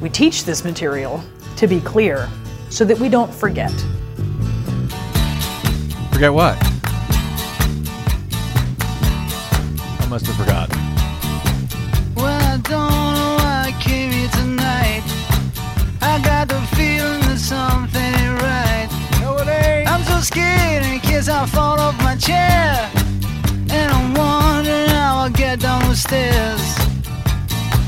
[0.00, 1.22] We teach this material
[1.56, 2.28] to be clear
[2.70, 3.70] so that we don't forget.
[6.12, 6.56] Forget what?
[10.00, 10.78] I must have forgotten.
[12.14, 15.02] Well, I don't know why I came here tonight.
[16.00, 18.88] I got the feeling that something ain't right.
[19.20, 19.88] No, it ain't.
[19.90, 22.90] I'm so scared in case I fall off my chair.
[23.70, 26.74] And I'm wondering how I'll get down the stairs.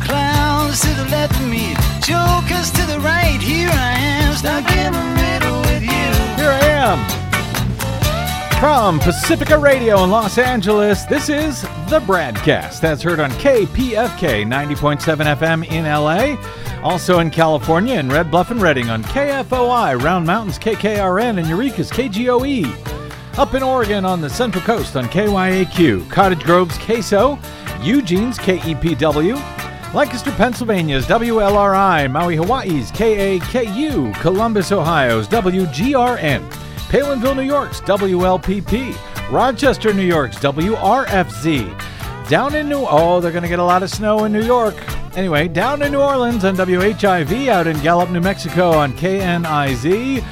[0.02, 1.74] Clowns to the left of me,
[2.12, 3.40] to the right.
[3.40, 5.88] Here I am, stuck in the middle with you.
[6.36, 8.60] Here I am.
[8.60, 12.80] From Pacifica Radio in Los Angeles, this is the BradCast.
[12.80, 16.36] That's heard on KPFK 90.7 FM in LA.
[16.82, 21.90] Also in California in Red Bluff and Redding on KFOI, Round Mountains KKRN, and Eureka's
[21.90, 23.38] KGOE.
[23.38, 27.38] Up in Oregon on the Central Coast on KYAQ, Cottage Grove's KSO,
[27.82, 29.61] Eugene's KEPW,
[29.94, 36.50] Lancaster, Pennsylvania's WLRI, Maui, Hawaii's KAKU, Columbus, Ohio's WGRN,
[36.88, 38.96] Palenville, New York's WLPP,
[39.30, 43.90] Rochester, New York's WRFZ, down in New oh, they're going to get a lot of
[43.90, 44.74] snow in New York.
[45.14, 50.24] Anyway, down in New Orleans on WHIV, out in Gallup, New Mexico on KNIZ.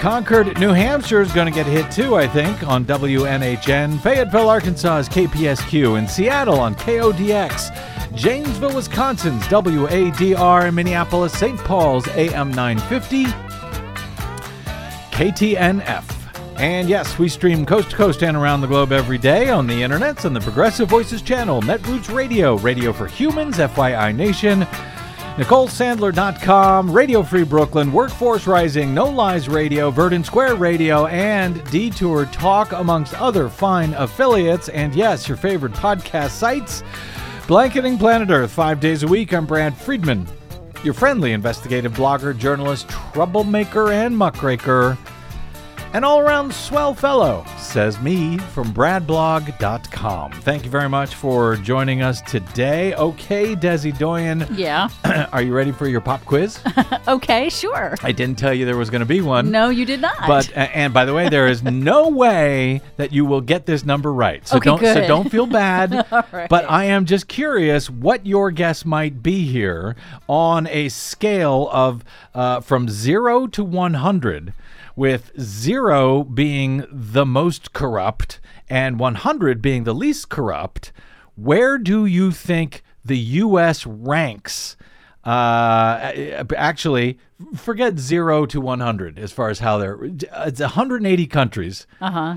[0.00, 4.00] Concord, New Hampshire is going to get hit too, I think, on WNHN.
[4.00, 5.98] Fayetteville, Arkansas is KPSQ.
[5.98, 8.01] In Seattle on KODX.
[8.14, 10.72] Janesville, Wisconsin's WADR.
[10.72, 11.58] Minneapolis, St.
[11.60, 13.24] Paul's AM 950.
[15.10, 16.22] KTNF.
[16.58, 19.82] And yes, we stream coast to coast and around the globe every day on the
[19.82, 24.60] internets on the Progressive Voices channel, Netroots Radio, Radio for Humans, FYI Nation,
[25.36, 32.72] NicoleSandler.com, Radio Free Brooklyn, Workforce Rising, No Lies Radio, Verdant Square Radio, and Detour Talk,
[32.72, 34.68] amongst other fine affiliates.
[34.68, 36.82] And yes, your favorite podcast sites.
[37.52, 39.34] Blanketing Planet Earth, five days a week.
[39.34, 40.26] I'm Brad Friedman,
[40.82, 44.96] your friendly investigative blogger, journalist, troublemaker, and muckraker.
[45.94, 50.32] An all around swell fellow, says me from bradblog.com.
[50.32, 52.94] Thank you very much for joining us today.
[52.94, 54.88] Okay, Desi Doyen, Yeah.
[55.32, 56.58] are you ready for your pop quiz?
[57.08, 57.94] okay, sure.
[58.02, 59.50] I didn't tell you there was going to be one.
[59.50, 60.16] No, you did not.
[60.26, 64.14] But and by the way, there is no way that you will get this number
[64.14, 64.48] right.
[64.48, 66.06] So Okay, don't so don't feel bad.
[66.32, 66.48] right.
[66.48, 69.94] But I am just curious what your guess might be here
[70.26, 72.02] on a scale of
[72.34, 74.54] uh, from zero to one hundred,
[74.96, 80.92] with zero being the most corrupt and one hundred being the least corrupt.
[81.34, 83.86] Where do you think the U.S.
[83.86, 84.76] ranks?
[85.24, 87.18] Uh, actually,
[87.56, 89.98] forget zero to 100 as far as how they're.
[90.02, 91.86] It's 180 countries.
[92.00, 92.36] uh huh.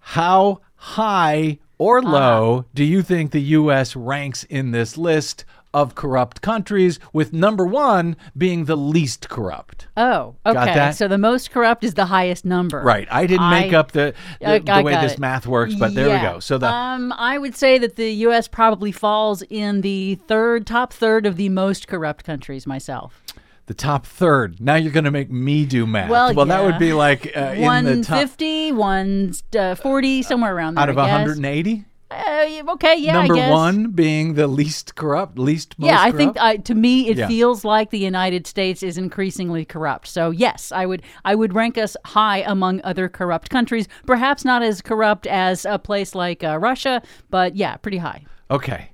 [0.00, 3.94] How high or low do you think the U.S.
[3.96, 9.86] ranks in this list of corrupt countries, with number one being the least corrupt?
[9.96, 10.54] Oh, okay.
[10.54, 10.96] Got that?
[10.96, 12.80] So the most corrupt is the highest number.
[12.80, 13.06] Right.
[13.10, 15.18] I didn't make up the, the, I- the I way this it.
[15.18, 16.22] math works, but there Yeah.
[16.22, 16.40] we go.
[16.40, 18.48] So the um, I would say that the U.S.
[18.48, 22.66] probably falls in the third, top third of the most corrupt countries.
[22.66, 23.22] Myself,
[23.66, 24.60] the top third.
[24.60, 26.08] Now you're going to make me do math.
[26.08, 26.64] Well, that yeah.
[26.64, 30.82] would be like uh, in the top 150, 140, somewhere around there.
[30.82, 31.12] out of I guess.
[31.28, 31.84] 180.
[32.10, 33.12] Uh, okay, yeah.
[33.12, 33.50] Number I guess.
[33.52, 36.60] one being the least corrupt, least most Yeah, I think corrupt?
[36.60, 37.28] uh, to me it Yeah.
[37.28, 40.06] feels like the United States is increasingly corrupt.
[40.08, 43.88] So yes, I would I would rank us high among other corrupt countries.
[44.06, 48.24] Perhaps not as corrupt as a place like uh, Russia, but yeah, pretty high.
[48.50, 48.90] Okay.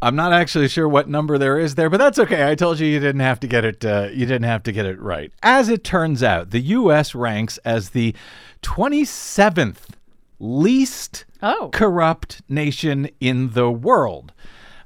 [0.00, 2.48] I'm not actually sure what number there is there, but that's okay.
[2.48, 3.84] I told you you didn't have to get it.
[3.84, 5.32] Uh, you didn't have to get it right.
[5.42, 7.16] As it turns out, the U.S.
[7.16, 8.14] ranks as the
[8.62, 9.78] 27th
[10.38, 11.70] least Oh.
[11.72, 14.32] corrupt nation in the world.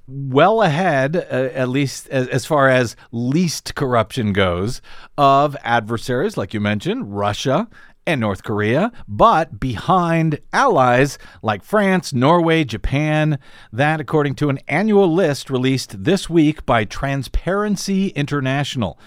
[0.09, 1.21] Well ahead, uh,
[1.55, 4.83] at least as, as far as least corruption goes,
[5.17, 7.69] of adversaries, like you mentioned, Russia
[8.05, 13.39] and North Korea, but behind allies like France, Norway, Japan.
[13.73, 18.99] That, according to an annual list released this week by Transparency International.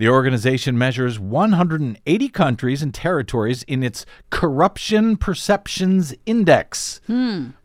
[0.00, 7.02] The organization measures 180 countries and territories in its Corruption Perceptions Index,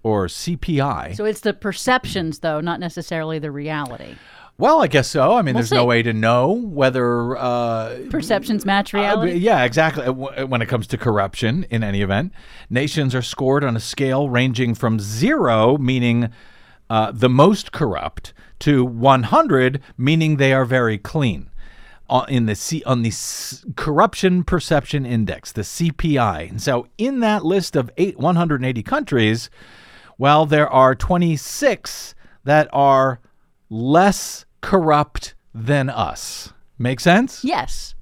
[0.04, 1.16] or CPI.
[1.16, 4.16] So it's the perceptions though, not necessarily the reality.
[4.58, 5.32] well, I guess so.
[5.32, 7.38] I mean, there's no way to know whether.
[7.38, 9.36] Uh, Perceptions match uh, reality.
[9.36, 10.04] yeah, exactly.
[10.06, 12.34] Uh, When it comes to corruption, in any event,
[12.70, 16.32] nations are scored on a scale ranging from zero, meaning
[16.90, 21.50] uh, the most corrupt, to 100, meaning they are very clean.
[22.28, 23.12] In the C, on the
[23.76, 26.50] corruption perception index, the CPI.
[26.52, 29.50] And so, in that list of eight, 180 countries,
[30.18, 32.14] well, there are 26
[32.44, 33.20] that are
[33.70, 36.54] less corrupt than us.
[36.78, 37.44] Make sense?
[37.44, 37.96] Yes.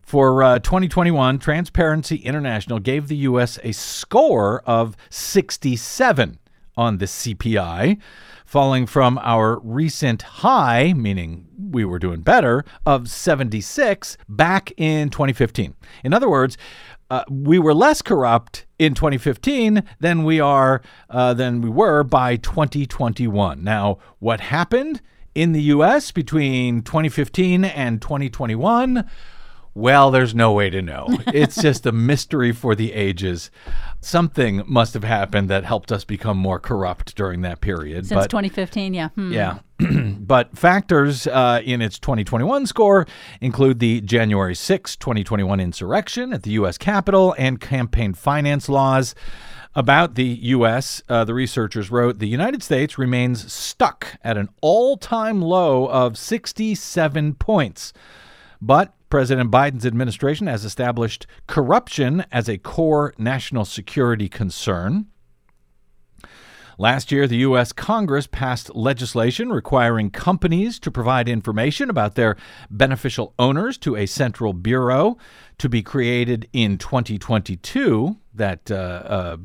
[0.00, 3.58] For uh, 2021, Transparency International gave the U.S.
[3.64, 6.38] a score of 67
[6.76, 7.98] on the CPI,
[8.54, 15.74] falling from our recent high, meaning we were doing better, of 76 back in 2015.
[16.04, 16.56] In other words,
[17.10, 22.36] uh, we were less corrupt in 2015 than we are uh, than we were by
[22.36, 23.64] 2021.
[23.64, 25.02] Now, what happened
[25.34, 26.12] in the U.S.
[26.12, 29.04] between 2015 and 2021?
[29.74, 31.08] Well, there's no way to know.
[31.34, 33.50] It's just a mystery for the ages.
[34.00, 38.06] Something must have happened that helped us become more corrupt during that period.
[38.06, 39.08] Since but 2015, yeah.
[39.08, 39.32] Hmm.
[39.32, 39.58] yeah.
[40.20, 43.06] but factors uh, in its 2021 score
[43.40, 46.78] include the January 6, 2021 insurrection at the U.S.
[46.78, 49.14] Capitol and campaign finance laws.
[49.76, 54.96] About the U.S., uh, the researchers wrote the United States remains stuck at an all
[54.96, 57.92] time low of 67 points.
[58.62, 65.06] But President Biden's administration has established corruption as a core national security concern.
[66.76, 67.72] Last year, the U.S.
[67.72, 72.36] Congress passed legislation requiring companies to provide information about their
[72.68, 75.16] beneficial owners to a central bureau
[75.58, 78.16] to be created in 2022.
[78.34, 79.36] That uh, uh,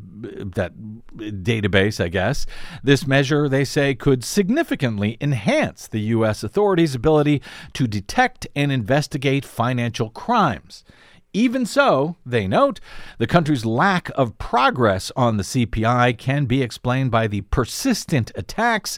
[0.55, 0.73] that
[1.15, 2.45] database, I guess.
[2.83, 6.43] This measure, they say, could significantly enhance the U.S.
[6.43, 7.41] authorities' ability
[7.73, 10.83] to detect and investigate financial crimes.
[11.31, 12.79] Even so, they note,
[13.19, 18.97] the country's lack of progress on the CPI can be explained by the persistent attacks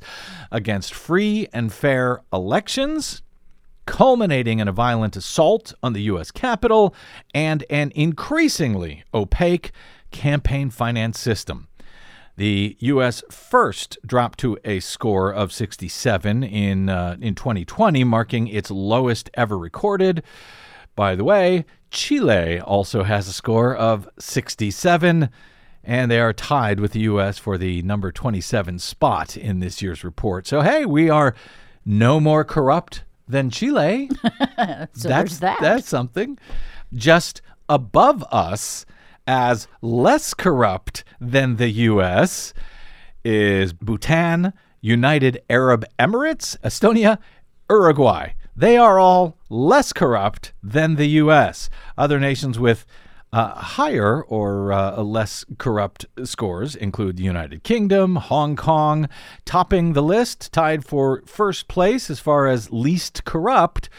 [0.49, 3.21] against free and fair elections,
[3.85, 6.31] culminating in a violent assault on the U.S.
[6.31, 6.95] Capitol
[7.33, 9.71] and an increasingly opaque
[10.11, 11.67] campaign finance system.
[12.37, 13.23] The U.S.
[13.29, 19.57] first dropped to a score of 67 in uh, in 2020, marking its lowest ever
[19.57, 20.23] recorded.
[20.95, 25.29] By the way, Chile also has a score of 67,
[25.83, 27.37] and they are tied with the U.S.
[27.37, 30.47] for the number 27 spot in this year's report.
[30.47, 31.35] So, hey, we are
[31.85, 34.09] no more corrupt than Chile.
[34.93, 35.57] So that's there's that.
[35.59, 36.37] that's something.
[36.93, 38.85] Just above us,
[39.25, 42.53] as less corrupt than the U.S.,
[43.23, 47.17] is Bhutan, United Arab Emirates, Estonia,
[47.69, 48.33] Uruguay.
[48.55, 51.69] They are all less corrupt than the U.S.
[51.97, 52.85] Other nations with
[53.33, 59.07] uh, higher or uh, less corrupt scores include the United Kingdom, Hong Kong.
[59.45, 63.89] Topping the list, tied for first place as far as least corrupt,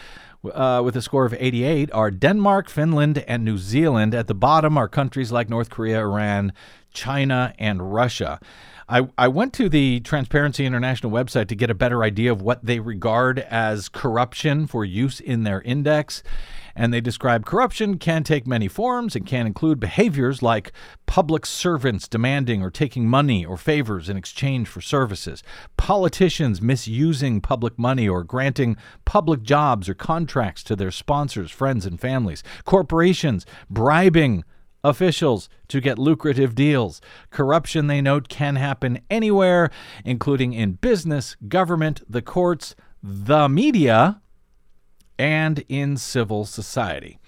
[0.53, 4.15] uh, with a score of 88, are Denmark, Finland, and New Zealand.
[4.15, 6.53] At the bottom are countries like North Korea, Iran,
[6.93, 8.41] China, and Russia.
[8.89, 12.65] I, I went to the Transparency International website to get a better idea of what
[12.65, 16.23] they regard as corruption for use in their index.
[16.75, 20.73] And they describe corruption can take many forms and can include behaviors like
[21.07, 25.43] public servants demanding or taking money or favors in exchange for services,
[25.77, 32.01] politicians misusing public money or granting public jobs or contracts to their sponsors, friends, and
[32.01, 34.45] families, corporations bribing
[34.85, 37.01] officials to get lucrative deals.
[37.31, 39.71] Corruption, they note, can happen anywhere,
[40.05, 44.21] including in business, government, the courts, the media,
[45.23, 47.21] and in civil society.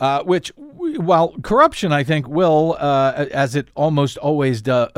[0.00, 4.88] Uh, which, while corruption, I think, will, uh, as it almost always do, uh,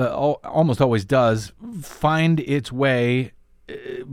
[0.44, 3.32] almost always does, find its way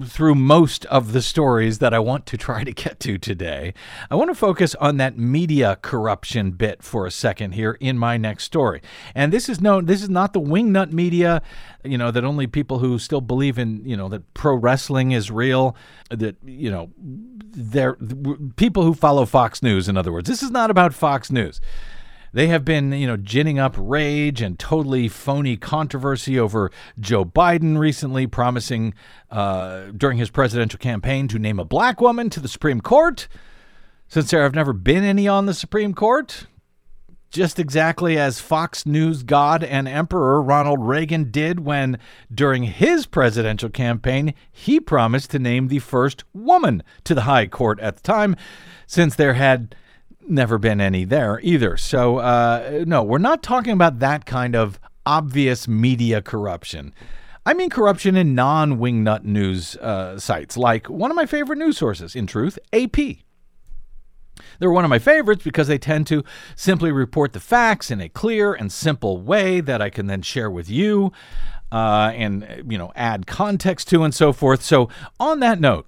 [0.06, 3.76] through most of the stories that I want to try to get to today.
[4.10, 8.18] I want to focus on that media corruption bit for a second here in my
[8.18, 8.82] next story.
[9.14, 11.44] And this is no this is not the wingnut media,
[11.84, 15.30] you know, that only people who still believe in, you know, that pro wrestling is
[15.30, 15.76] real,
[16.10, 17.96] that, you know, they're
[18.56, 20.28] people who follow Fox News in other words.
[20.28, 21.62] This is not about Fox News.
[22.34, 27.78] They have been, you know, ginning up rage and totally phony controversy over Joe Biden
[27.78, 28.96] recently promising
[29.30, 33.28] uh, during his presidential campaign to name a black woman to the Supreme Court.
[34.08, 36.48] Since there have never been any on the Supreme Court,
[37.30, 42.00] just exactly as Fox News god and emperor Ronald Reagan did when,
[42.34, 47.80] during his presidential campaign, he promised to name the first woman to the high court
[47.80, 48.36] at the time,
[48.88, 49.76] since there had
[50.30, 51.78] never been any there either.
[51.78, 56.94] So, uh, no, we're not talking about that kind of obvious media corruption.
[57.46, 61.78] I mean corruption in non wingnut news uh, sites, like one of my favorite news
[61.78, 62.98] sources, in truth, AP.
[64.60, 66.24] They're one of my favorites because they tend to
[66.56, 70.50] simply report the facts in a clear and simple way that I can then share
[70.50, 71.12] with you
[71.72, 74.62] uh, and, you know, add context to and so forth.
[74.64, 74.90] So,
[75.20, 75.86] on that note,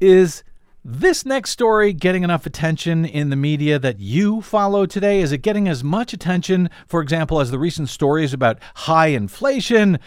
[0.00, 0.44] Is
[0.88, 5.20] this next story getting enough attention in the media that you follow today?
[5.20, 9.98] Is it getting as much attention, for example, as the recent stories about high inflation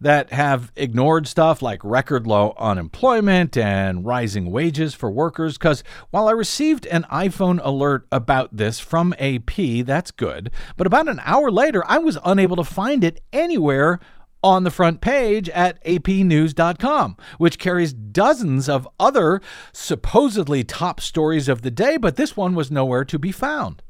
[0.00, 5.58] that have ignored stuff like record low unemployment and rising wages for workers?
[5.58, 11.06] Because while I received an iPhone alert about this from AP, that's good, but about
[11.06, 14.00] an hour later, I was unable to find it anywhere
[14.44, 19.40] on the front page at apnews.com, which carries dozens of other
[19.72, 23.82] supposedly top stories of the day, but this one was nowhere to be found.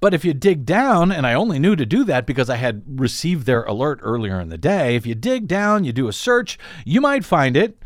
[0.00, 2.82] But if you dig down, and I only knew to do that because I had
[2.86, 6.58] received their alert earlier in the day, if you dig down, you do a search,
[6.86, 7.82] you might find it.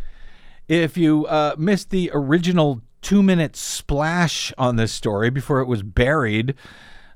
[0.68, 5.82] If you uh, missed the original two minute splash on this story before it was
[5.82, 6.54] buried,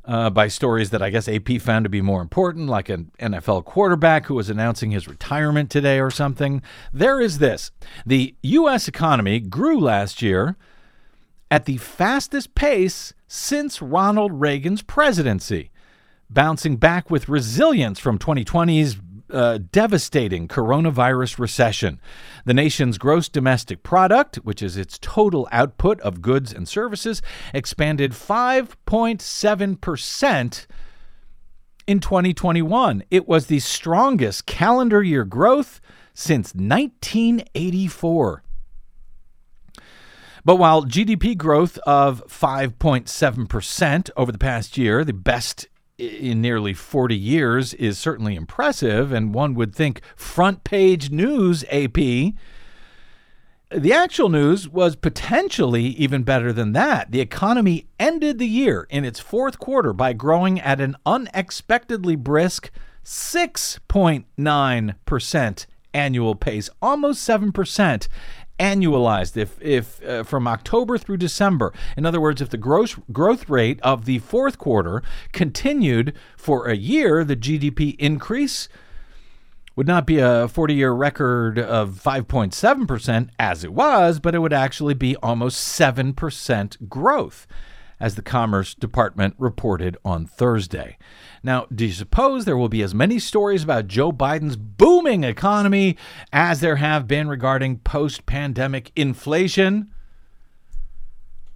[0.07, 3.65] uh, by stories that I guess AP found to be more important, like an NFL
[3.65, 6.63] quarterback who was announcing his retirement today or something.
[6.93, 7.71] There is this
[8.05, 8.89] the U.S.
[8.89, 10.57] economy grew last year
[11.51, 15.71] at the fastest pace since Ronald Reagan's presidency,
[16.31, 18.97] bouncing back with resilience from 2020's
[19.31, 22.01] uh, devastating coronavirus recession.
[22.45, 28.13] The nation's gross domestic product, which is its total output of goods and services, expanded
[28.13, 30.67] 5.7%
[31.87, 33.05] in 2021.
[33.11, 35.81] It was the strongest calendar year growth
[36.15, 38.43] since 1984.
[40.45, 45.67] But while GDP growth of 5.7% over the past year, the best
[45.99, 51.95] in nearly 40 years is certainly impressive, and one would think front page news AP.
[51.95, 52.35] The
[53.93, 57.11] actual news was potentially even better than that.
[57.11, 62.71] The economy ended the year in its fourth quarter by growing at an unexpectedly brisk
[63.05, 68.09] 6.9% annual pace, almost 7%
[68.59, 71.73] annualized if if uh, from October through December.
[71.97, 76.77] In other words, if the gross growth rate of the fourth quarter continued for a
[76.77, 78.69] year, the GDP increase
[79.77, 84.95] would not be a 40-year record of 5.7% as it was, but it would actually
[84.95, 87.47] be almost 7% growth
[87.99, 90.99] as the Commerce Department reported on Thursday.
[91.43, 95.97] Now, do you suppose there will be as many stories about Joe Biden's booming economy
[96.33, 99.91] as there have been regarding post pandemic inflation?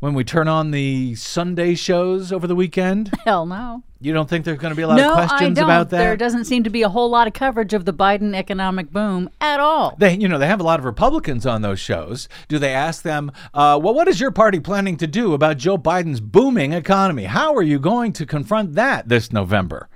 [0.01, 3.13] When we turn on the Sunday shows over the weekend?
[3.25, 3.83] Hell no.
[4.03, 5.65] You don't think there's going to be a lot no, of questions I don't.
[5.65, 5.99] about that?
[5.99, 9.29] There doesn't seem to be a whole lot of coverage of the Biden economic boom
[9.43, 9.95] at all.
[9.99, 12.27] They, you know, they have a lot of Republicans on those shows.
[12.49, 15.77] Do they ask them, uh, well, what is your party planning to do about Joe
[15.77, 17.25] Biden's booming economy?
[17.25, 19.91] How are you going to confront that this November?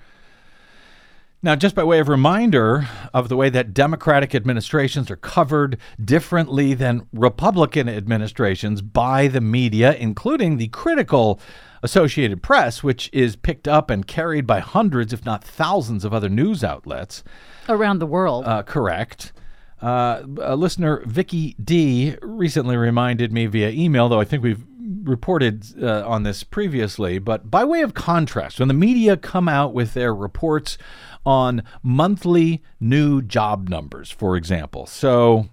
[1.44, 6.72] Now, just by way of reminder of the way that Democratic administrations are covered differently
[6.72, 11.38] than Republican administrations by the media, including the critical
[11.82, 16.30] Associated Press, which is picked up and carried by hundreds, if not thousands, of other
[16.30, 17.22] news outlets.
[17.68, 18.46] Around the world.
[18.46, 19.34] Uh, correct.
[19.82, 24.64] Uh, a listener, Vicky D, recently reminded me via email, though I think we've
[25.02, 29.74] reported uh, on this previously, but by way of contrast, when the media come out
[29.74, 30.78] with their reports
[31.24, 34.86] on monthly new job numbers, for example.
[34.86, 35.48] So,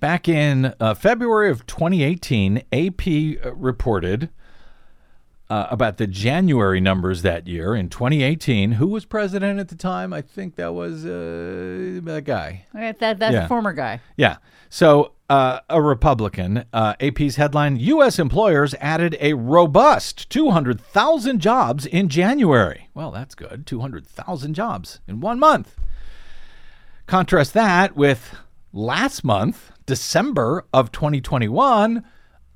[0.00, 4.30] back in uh, February of 2018, AP uh, reported
[5.50, 8.72] uh, about the January numbers that year in 2018.
[8.72, 10.12] Who was president at the time?
[10.12, 12.66] I think that was uh, that guy.
[12.72, 13.46] That, that's Yeah.
[13.48, 14.00] former guy.
[14.16, 14.36] Yeah.
[14.70, 18.18] So, uh, a Republican, uh, AP's headline U.S.
[18.18, 22.88] employers added a robust 200,000 jobs in January.
[22.94, 23.66] Well, that's good.
[23.66, 25.76] 200,000 jobs in one month.
[27.06, 28.34] Contrast that with
[28.72, 32.04] last month, December of 2021.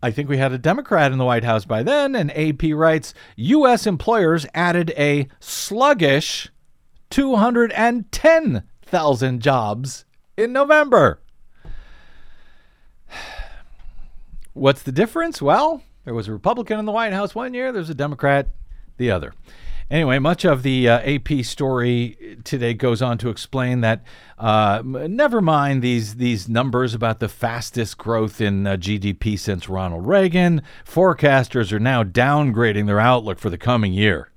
[0.02, 3.12] I think we had a Democrat in the White House by then, and AP writes
[3.36, 3.84] U.S.
[3.86, 6.50] employers added a sluggish
[7.10, 10.04] 210,000 jobs
[10.36, 11.18] in November.
[14.52, 15.42] What's the difference?
[15.42, 18.46] Well, there was a Republican in the White House one year, there's a Democrat
[18.98, 19.34] the other.
[19.90, 24.02] Anyway, much of the uh, AP story today goes on to explain that
[24.36, 30.06] uh, never mind these these numbers about the fastest growth in uh, GDP since Ronald
[30.06, 30.60] Reagan.
[30.84, 34.30] Forecasters are now downgrading their outlook for the coming year.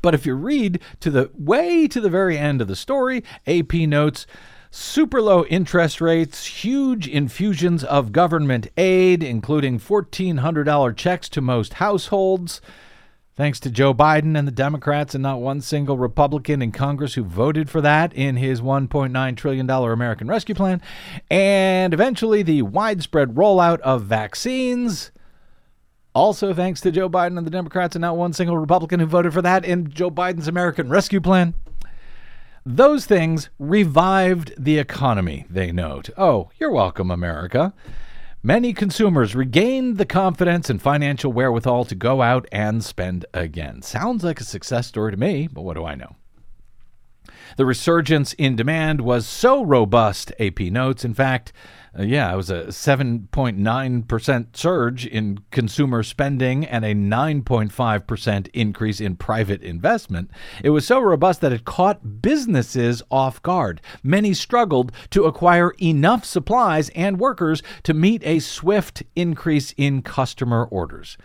[0.00, 3.72] But if you read to the way to the very end of the story, AP
[3.72, 4.24] notes
[4.70, 12.60] super low interest rates, huge infusions of government aid, including $1,400 checks to most households.
[13.36, 17.24] Thanks to Joe Biden and the Democrats, and not one single Republican in Congress who
[17.24, 20.80] voted for that in his $1.9 trillion American Rescue Plan.
[21.28, 25.10] And eventually, the widespread rollout of vaccines.
[26.14, 29.32] Also, thanks to Joe Biden and the Democrats, and not one single Republican who voted
[29.32, 31.54] for that in Joe Biden's American Rescue Plan.
[32.64, 36.08] Those things revived the economy, they note.
[36.16, 37.74] Oh, you're welcome, America.
[38.46, 43.80] Many consumers regained the confidence and financial wherewithal to go out and spend again.
[43.80, 46.16] Sounds like a success story to me, but what do I know?
[47.56, 51.06] The resurgence in demand was so robust, AP notes.
[51.06, 51.54] In fact,
[51.96, 59.14] Uh, yeah, it was a 7.9% surge in consumer spending and a 9.5% increase in
[59.14, 60.30] private investment.
[60.62, 63.80] It was so robust that it caught businesses off guard.
[64.02, 70.64] Many struggled to acquire enough supplies and workers to meet a swift increase in customer
[70.64, 71.16] orders.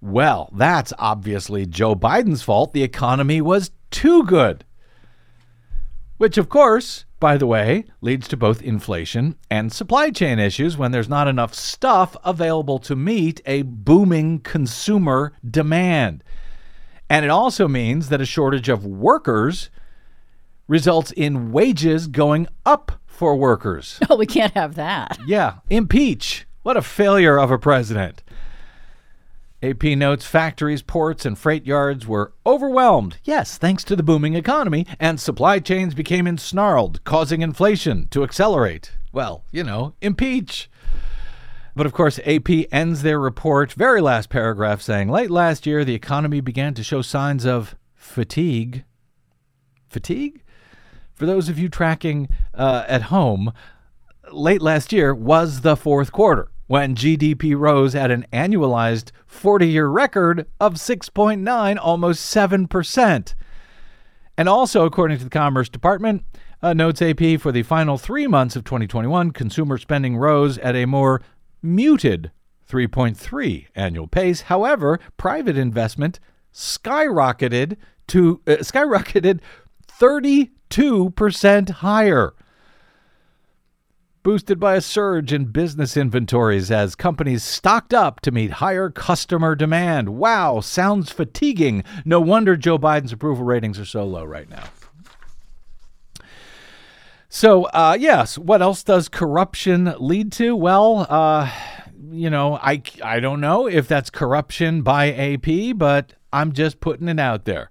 [0.00, 2.72] Well, that's obviously Joe Biden's fault.
[2.72, 4.64] The economy was too good.
[6.18, 10.92] Which, of course, by the way, leads to both inflation and supply chain issues when
[10.92, 16.22] there's not enough stuff available to meet a booming consumer demand.
[17.10, 19.70] And it also means that a shortage of workers
[20.68, 23.98] results in wages going up for workers.
[24.10, 25.18] Oh, we can't have that.
[25.26, 26.46] Yeah, impeach.
[26.62, 28.22] What a failure of a president.
[29.60, 34.86] AP notes factories, ports, and freight yards were overwhelmed, yes, thanks to the booming economy,
[35.00, 38.92] and supply chains became ensnarled, causing inflation to accelerate.
[39.12, 40.70] Well, you know, impeach.
[41.74, 45.94] But of course, AP ends their report, very last paragraph, saying late last year, the
[45.94, 48.84] economy began to show signs of fatigue.
[49.88, 50.42] Fatigue?
[51.14, 53.52] For those of you tracking uh, at home,
[54.30, 59.88] late last year was the fourth quarter when GDP rose at an annualized 40 year
[59.88, 63.34] record of 6.9, almost 7%.
[64.36, 66.22] And also, according to the Commerce Department,
[66.62, 70.86] uh, notes AP for the final three months of 2021, consumer spending rose at a
[70.86, 71.20] more
[71.62, 72.30] muted
[72.70, 74.42] 3.3 annual pace.
[74.42, 76.20] However, private investment
[76.52, 77.76] skyrocketed
[78.08, 79.40] to uh, skyrocketed
[79.88, 82.34] 32% higher
[84.28, 89.54] boosted by a surge in business inventories as companies stocked up to meet higher customer
[89.54, 90.06] demand.
[90.10, 91.82] Wow, sounds fatiguing.
[92.04, 94.64] No wonder Joe Biden's approval ratings are so low right now.
[97.30, 100.54] So, uh, yes, what else does corruption lead to?
[100.54, 101.50] Well, uh,
[102.10, 107.08] you know, I, I don't know if that's corruption by AP, but I'm just putting
[107.08, 107.70] it out there.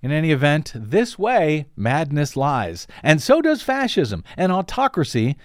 [0.00, 2.86] In any event, this way, madness lies.
[3.02, 5.36] And so does fascism and autocracy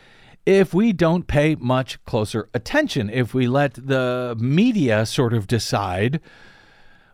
[0.47, 6.21] if we don't pay much closer attention, if we let the media sort of decide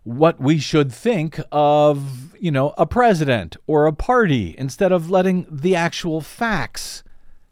[0.03, 5.47] what we should think of, you know, a president or a party instead of letting
[5.49, 7.03] the actual facts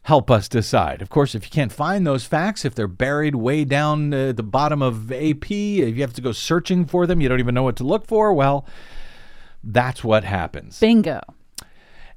[0.02, 1.02] help us decide.
[1.02, 4.44] Of course, if you can't find those facts, if they're buried way down uh, the
[4.44, 7.64] bottom of AP, if you have to go searching for them, you don't even know
[7.64, 8.64] what to look for, well,
[9.64, 10.78] that's what happens.
[10.78, 11.22] Bingo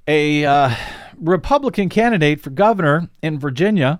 [0.08, 0.75] a uh,
[1.19, 3.99] Republican candidate for governor in Virginia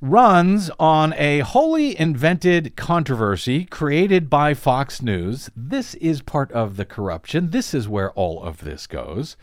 [0.00, 5.50] runs on a wholly invented controversy created by Fox News.
[5.56, 7.50] This is part of the corruption.
[7.50, 9.36] This is where all of this goes.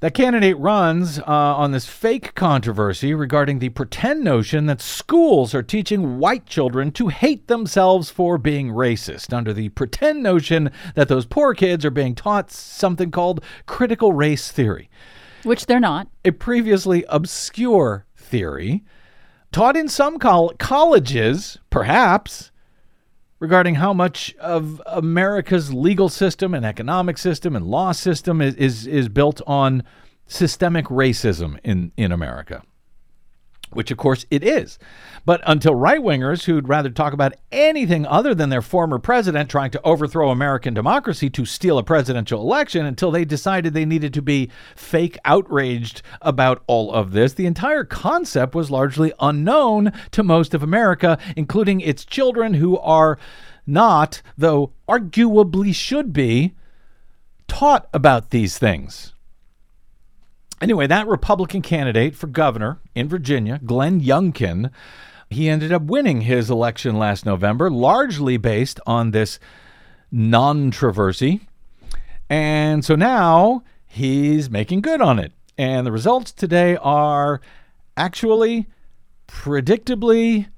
[0.00, 5.62] That candidate runs uh, on this fake controversy regarding the pretend notion that schools are
[5.62, 11.26] teaching white children to hate themselves for being racist, under the pretend notion that those
[11.26, 14.88] poor kids are being taught something called critical race theory.
[15.42, 16.08] Which they're not.
[16.24, 18.84] A previously obscure theory
[19.52, 22.50] taught in some col- colleges, perhaps,
[23.38, 28.86] regarding how much of America's legal system and economic system and law system is, is,
[28.86, 29.82] is built on
[30.26, 32.62] systemic racism in, in America.
[33.72, 34.78] Which, of course, it is.
[35.24, 39.70] But until right wingers who'd rather talk about anything other than their former president trying
[39.72, 44.22] to overthrow American democracy to steal a presidential election, until they decided they needed to
[44.22, 50.54] be fake outraged about all of this, the entire concept was largely unknown to most
[50.54, 53.18] of America, including its children who are
[53.66, 56.54] not, though arguably should be,
[57.46, 59.14] taught about these things.
[60.60, 64.70] Anyway, that Republican candidate for governor in Virginia, Glenn Youngkin,
[65.30, 69.38] he ended up winning his election last November, largely based on this
[70.10, 71.40] non-traversy.
[72.28, 75.32] And so now he's making good on it.
[75.56, 77.40] And the results today are
[77.96, 78.66] actually
[79.28, 80.48] predictably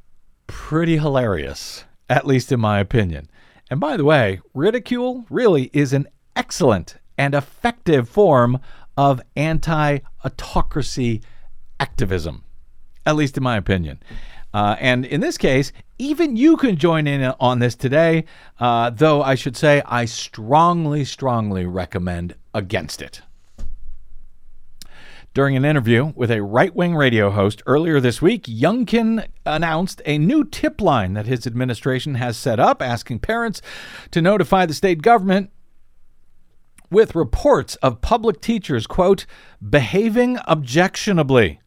[0.46, 3.28] pretty hilarious, at least in my opinion.
[3.70, 8.58] And by the way, ridicule really is an excellent and effective form
[8.96, 11.20] of anti autocracy
[11.80, 12.44] activism,
[13.04, 14.00] at least in my opinion.
[14.55, 18.25] Uh, and in this case, even you can join in on this today,
[18.59, 23.23] uh, though I should say I strongly, strongly recommend against it.
[25.35, 30.19] During an interview with a right wing radio host earlier this week, Youngkin announced a
[30.19, 33.62] new tip line that his administration has set up, asking parents
[34.11, 35.51] to notify the state government
[36.91, 39.25] with reports of public teachers, quote,
[39.67, 41.62] behaving objectionably.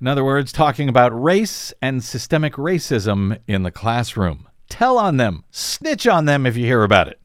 [0.00, 4.48] In other words, talking about race and systemic racism in the classroom.
[4.70, 7.20] Tell on them, snitch on them if you hear about it.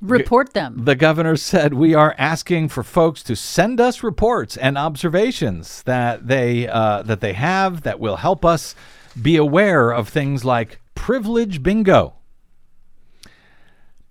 [0.00, 0.84] Report them.
[0.84, 6.26] The governor said we are asking for folks to send us reports and observations that
[6.26, 8.74] they uh, that they have that will help us
[9.20, 12.14] be aware of things like privilege bingo.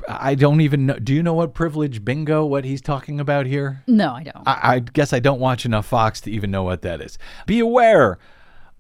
[0.07, 0.99] I don't even know.
[0.99, 2.45] Do you know what privilege bingo?
[2.45, 3.83] What he's talking about here?
[3.87, 4.47] No, I don't.
[4.47, 7.17] I, I guess I don't watch enough Fox to even know what that is.
[7.45, 8.17] Be aware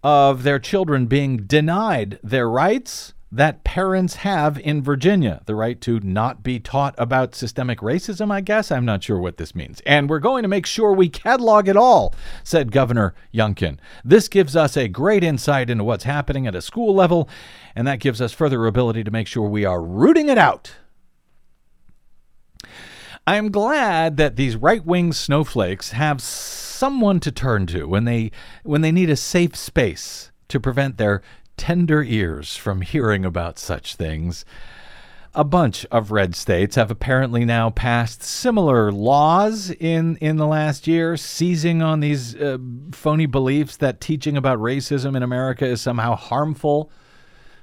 [0.03, 5.99] of their children being denied their rights that parents have in Virginia the right to
[5.99, 8.71] not be taught about systemic racism, I guess.
[8.71, 9.81] I'm not sure what this means.
[9.85, 13.77] And we're going to make sure we catalog it all, said Governor Youngkin.
[14.05, 17.27] This gives us a great insight into what's happening at a school level,
[17.75, 20.71] and that gives us further ability to make sure we are rooting it out.
[23.27, 28.29] I'm glad that these right-wing snowflakes have someone to turn to when they
[28.63, 31.23] when they need a safe space to prevent their
[31.57, 34.45] tender ears from hearing about such things.
[35.33, 40.87] A bunch of red states have apparently now passed similar laws in, in the last
[40.87, 42.57] year, seizing on these uh,
[42.91, 46.89] phony beliefs that teaching about racism in America is somehow harmful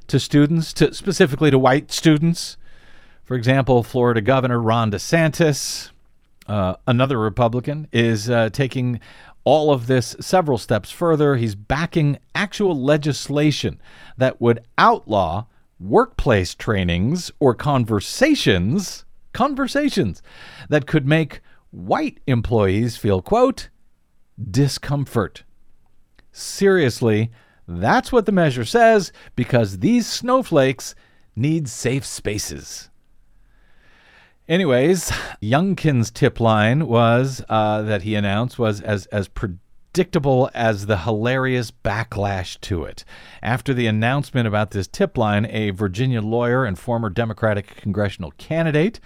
[0.08, 2.58] to students, to specifically to white students.
[3.24, 5.90] For example, Florida Governor Ron DeSantis,
[6.48, 9.00] uh, another Republican, is uh, taking
[9.44, 11.36] all of this several steps further.
[11.36, 13.80] He's backing actual legislation
[14.16, 15.46] that would outlaw
[15.78, 20.22] workplace trainings or conversations, conversations
[20.68, 23.68] that could make white employees feel, quote,
[24.50, 25.44] discomfort.
[26.30, 27.30] Seriously,
[27.66, 30.94] that's what the measure says because these snowflakes
[31.34, 32.90] need safe spaces.
[34.48, 40.98] Anyways, Youngkin's tip line was uh, that he announced was as as predictable as the
[40.98, 43.04] hilarious backlash to it.
[43.40, 48.98] After the announcement about this tip line, a Virginia lawyer and former Democratic congressional candidate,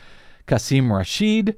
[0.46, 1.54] Qasim Rashid,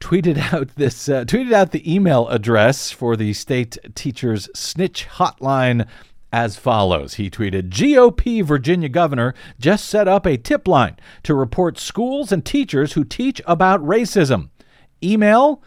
[0.00, 5.86] tweeted out this uh, tweeted out the email address for the state teachers snitch hotline
[6.32, 7.14] as follows.
[7.14, 12.44] He tweeted GOP Virginia governor just set up a tip line to report schools and
[12.44, 14.48] teachers who teach about racism.
[15.02, 15.62] Email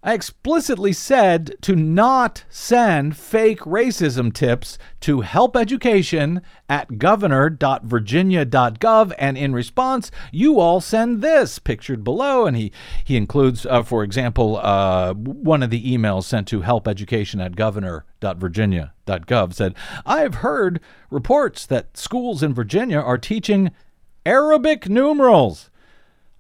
[0.03, 9.13] I explicitly said to not send fake racism tips to help education at governor.virginia.gov.
[9.19, 12.47] And in response, you all send this pictured below.
[12.47, 12.73] And he,
[13.05, 17.55] he includes, uh, for example, uh, one of the emails sent to help education at
[17.55, 19.75] governor.virginia.gov said,
[20.07, 20.81] I've heard
[21.11, 23.71] reports that schools in Virginia are teaching
[24.31, 25.71] Arabic numerals.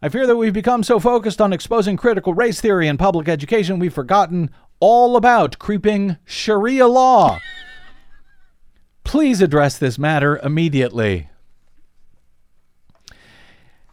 [0.00, 3.80] I fear that we've become so focused on exposing critical race theory in public education,
[3.80, 7.40] we've forgotten all about creeping Sharia law.
[9.02, 11.30] Please address this matter immediately.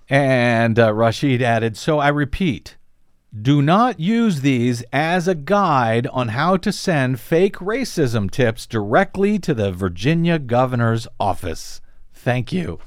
[0.07, 2.77] And uh, Rashid added, So I repeat,
[3.35, 9.39] do not use these as a guide on how to send fake racism tips directly
[9.39, 11.81] to the Virginia governor's office.
[12.13, 12.79] Thank you.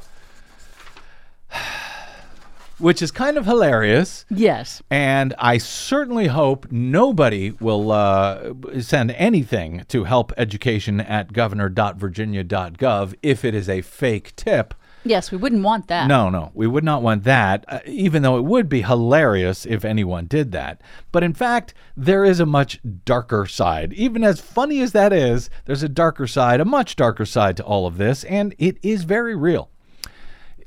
[2.78, 4.24] which is kind of hilarious.
[4.30, 4.82] Yes.
[4.90, 13.44] And I certainly hope nobody will uh, send anything to help education at governor.virginia.gov if
[13.44, 14.74] it is a fake tip.
[15.02, 16.08] Yes, we wouldn't want that.
[16.08, 19.82] No, no, we would not want that, uh, even though it would be hilarious if
[19.84, 20.82] anyone did that.
[21.10, 23.94] But in fact, there is a much darker side.
[23.94, 27.64] Even as funny as that is, there's a darker side, a much darker side to
[27.64, 29.70] all of this, and it is very real.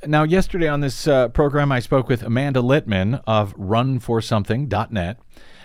[0.06, 5.20] Now, yesterday on this uh, program, I spoke with Amanda Litman of runforsomething.net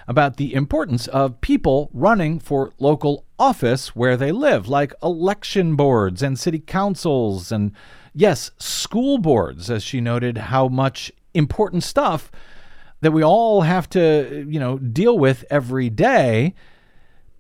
[0.07, 6.22] about the importance of people running for local office where they live, like election boards
[6.22, 7.72] and city councils and
[8.14, 12.31] yes, school boards, as she noted, how much important stuff
[13.01, 16.55] that we all have to, you know, deal with every day.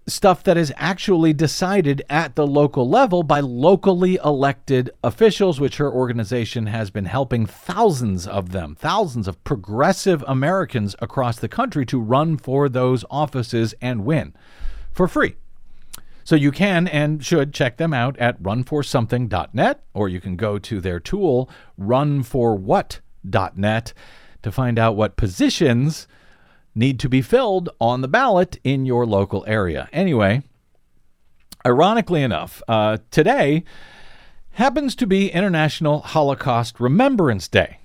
[0.08, 5.92] Stuff that is actually decided at the local level by locally elected officials, which her
[5.92, 12.00] organization has been helping thousands of them, thousands of progressive Americans across the country to
[12.00, 14.32] run for those offices and win
[14.92, 15.36] for free.
[16.24, 20.80] So you can and should check them out at runforsomething.net, or you can go to
[20.80, 23.92] their tool, runforwhat.net,
[24.42, 26.07] to find out what positions
[26.78, 29.88] need to be filled on the ballot in your local area.
[29.92, 30.42] Anyway,
[31.66, 33.64] ironically enough, uh, today
[34.52, 37.78] happens to be International Holocaust Remembrance Day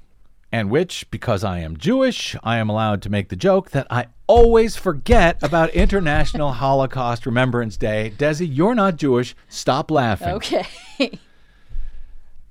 [0.54, 4.06] and which, because I am Jewish, I am allowed to make the joke that I
[4.28, 8.14] always forget about International Holocaust Remembrance Day.
[8.16, 9.36] Desi, you're not Jewish.
[9.50, 10.36] Stop laughing.
[10.36, 10.68] Okay.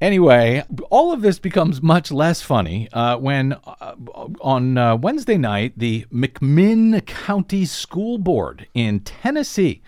[0.02, 3.94] Anyway, all of this becomes much less funny uh, when uh,
[4.40, 9.80] on uh, Wednesday night, the McMinn County School Board in Tennessee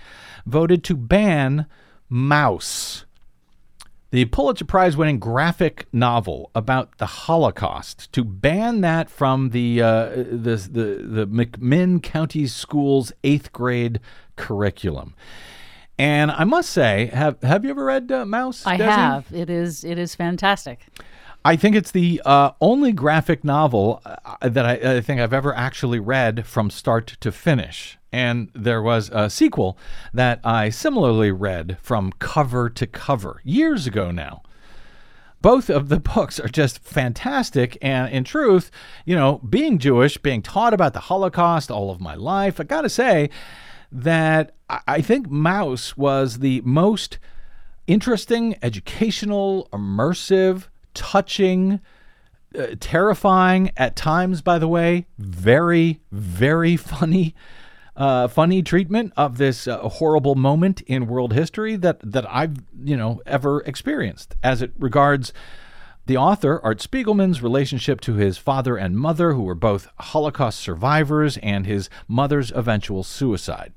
[0.47, 1.67] voted to ban
[2.09, 3.07] Maus,
[4.13, 10.11] the Pulitzer Prize winning graphic novel about the Holocaust, to ban that from the, uh,
[10.11, 13.99] the, the, the McMinn County Schools eighth grade
[14.37, 15.17] curriculum.
[15.99, 18.67] And I must say, have have you ever read uh, Maus?
[18.67, 18.87] I Desi?
[18.87, 19.33] have.
[19.33, 20.87] It is it is fantastic.
[21.47, 25.55] I think it's the uh, only graphic novel uh, that I, I, think I've ever
[25.55, 27.99] actually read from start to finish.
[28.11, 29.77] And there was a sequel
[30.15, 34.43] that I similarly read from cover to cover years ago now.
[35.43, 37.77] Both of the books are just fantastic.
[37.83, 38.71] And in truth,
[39.05, 42.83] you know, being Jewish, being taught about the Holocaust all of my life, I got
[42.83, 43.29] to say
[43.95, 47.19] that I think Maus was the most
[47.87, 51.81] interesting, educational, immersive, touching,
[52.59, 57.35] uh, terrifying at times, by the way, very, very funny
[57.97, 62.97] uh, funny treatment of this uh, horrible moment in world history that that I've you
[62.97, 65.33] know ever experienced as it regards
[66.07, 71.37] the author Art Spiegelman's relationship to his father and mother, who were both Holocaust survivors,
[71.39, 73.73] and his mother's eventual suicide.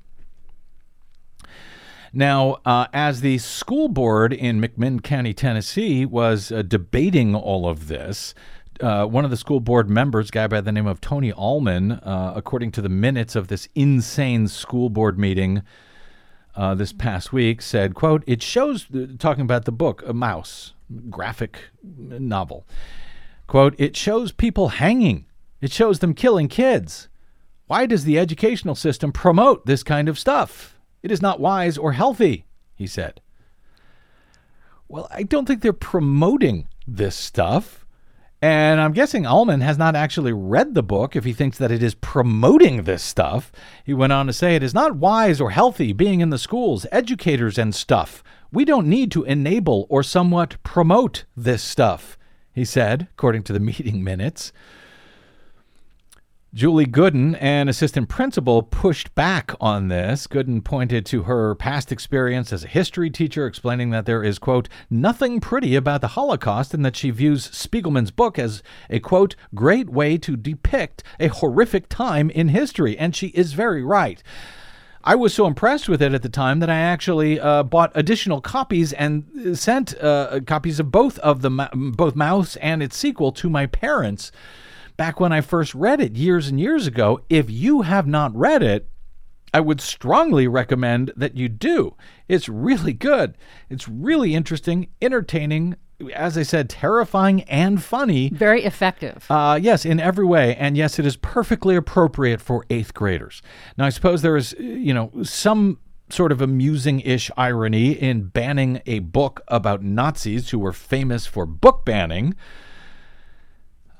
[2.12, 7.88] Now, uh, as the school board in McMinn County, Tennessee, was uh, debating all of
[7.88, 8.34] this,
[8.80, 12.32] uh, one of the school board members, guy by the name of Tony Allman, uh,
[12.34, 15.62] according to the minutes of this insane school board meeting
[16.56, 18.86] uh, this past week, said, "quote It shows
[19.18, 20.72] talking about the book, a Maus
[21.10, 22.66] graphic novel.
[23.46, 25.26] Quote It shows people hanging.
[25.60, 27.08] It shows them killing kids.
[27.66, 30.77] Why does the educational system promote this kind of stuff?
[31.02, 33.20] It is not wise or healthy," he said.
[34.88, 37.84] Well, I don't think they're promoting this stuff.
[38.40, 41.82] And I'm guessing Allman has not actually read the book if he thinks that it
[41.82, 43.50] is promoting this stuff.
[43.84, 46.86] He went on to say it is not wise or healthy being in the schools,
[46.92, 48.22] educators, and stuff.
[48.52, 52.16] We don't need to enable or somewhat promote this stuff,
[52.52, 54.52] he said, according to the meeting minutes.
[56.54, 60.26] Julie Gooden, an assistant principal, pushed back on this.
[60.26, 64.66] Gooden pointed to her past experience as a history teacher, explaining that there is, quote,
[64.88, 69.90] nothing pretty about the Holocaust and that she views Spiegelman's book as a, quote, great
[69.90, 72.96] way to depict a horrific time in history.
[72.96, 74.22] And she is very right.
[75.04, 78.40] I was so impressed with it at the time that I actually uh, bought additional
[78.40, 83.50] copies and sent uh, copies of both of the both Maus and its sequel to
[83.50, 84.32] my parents
[84.98, 87.20] back when I first read it years and years ago.
[87.30, 88.90] If you have not read it,
[89.54, 91.96] I would strongly recommend that you do.
[92.28, 93.38] It's really good.
[93.70, 95.76] It's really interesting, entertaining,
[96.14, 98.28] as I said, terrifying and funny.
[98.28, 99.24] Very effective.
[99.30, 100.54] Uh, yes, in every way.
[100.56, 103.40] And yes, it is perfectly appropriate for eighth graders.
[103.78, 105.78] Now, I suppose there is, you know, some
[106.10, 111.46] sort of amusing ish irony in banning a book about Nazis who were famous for
[111.46, 112.34] book banning.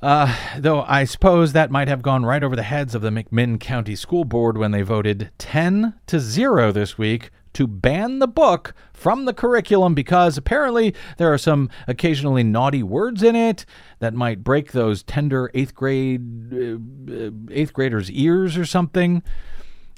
[0.01, 3.59] Uh, though I suppose that might have gone right over the heads of the McMinn
[3.59, 8.75] County School Board when they voted 10 to 0 this week to ban the book
[8.93, 13.65] from the curriculum because apparently there are some occasionally naughty words in it
[13.99, 19.25] that might break those tender eighth grade uh, eighth graders' ears or something,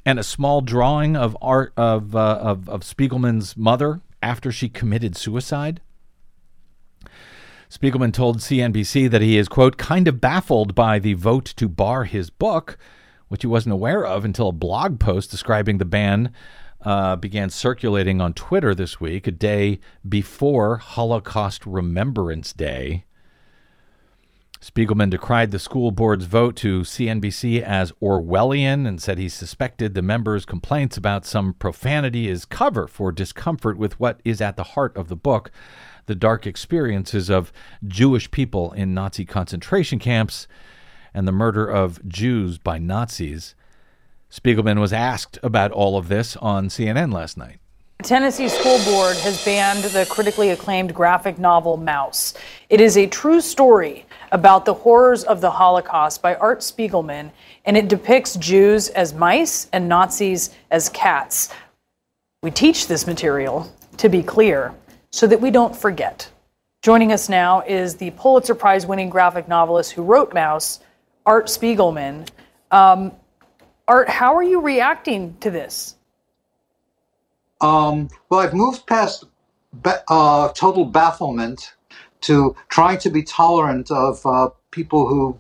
[0.07, 5.15] and a small drawing of art of uh, of, of Spiegelman's mother after she committed
[5.15, 5.83] suicide.
[7.71, 12.03] Spiegelman told CNBC that he is, quote, kind of baffled by the vote to bar
[12.03, 12.77] his book,
[13.29, 16.33] which he wasn't aware of until a blog post describing the ban
[16.83, 19.79] uh, began circulating on Twitter this week, a day
[20.09, 23.05] before Holocaust Remembrance Day.
[24.61, 30.03] Spiegelman decried the school board's vote to CNBC as Orwellian and said he suspected the
[30.03, 34.95] members' complaints about some profanity is cover for discomfort with what is at the heart
[34.97, 35.53] of the book
[36.07, 37.53] the dark experiences of
[37.87, 40.47] Jewish people in Nazi concentration camps
[41.15, 43.55] and the murder of Jews by Nazis.
[44.31, 47.59] Spiegelman was asked about all of this on CNN last night.
[48.03, 52.35] Tennessee School Board has banned the critically acclaimed graphic novel Maus.
[52.71, 57.31] It is a true story about the horrors of the Holocaust by Art Spiegelman,
[57.67, 61.51] and it depicts Jews as mice and Nazis as cats.
[62.43, 64.75] We teach this material, to be clear,
[65.11, 66.31] so that we don't forget.
[66.83, 70.81] Joining us now is the Pulitzer Prize winning graphic novelist who wrote Maus,
[71.27, 72.29] Art Spiegelman.
[72.71, 73.13] Um,
[73.87, 75.97] Art, how are you reacting to this?
[77.61, 79.25] Um, well, I've moved past
[79.85, 81.75] uh, total bafflement
[82.23, 85.39] to trying to be tolerant of uh, people who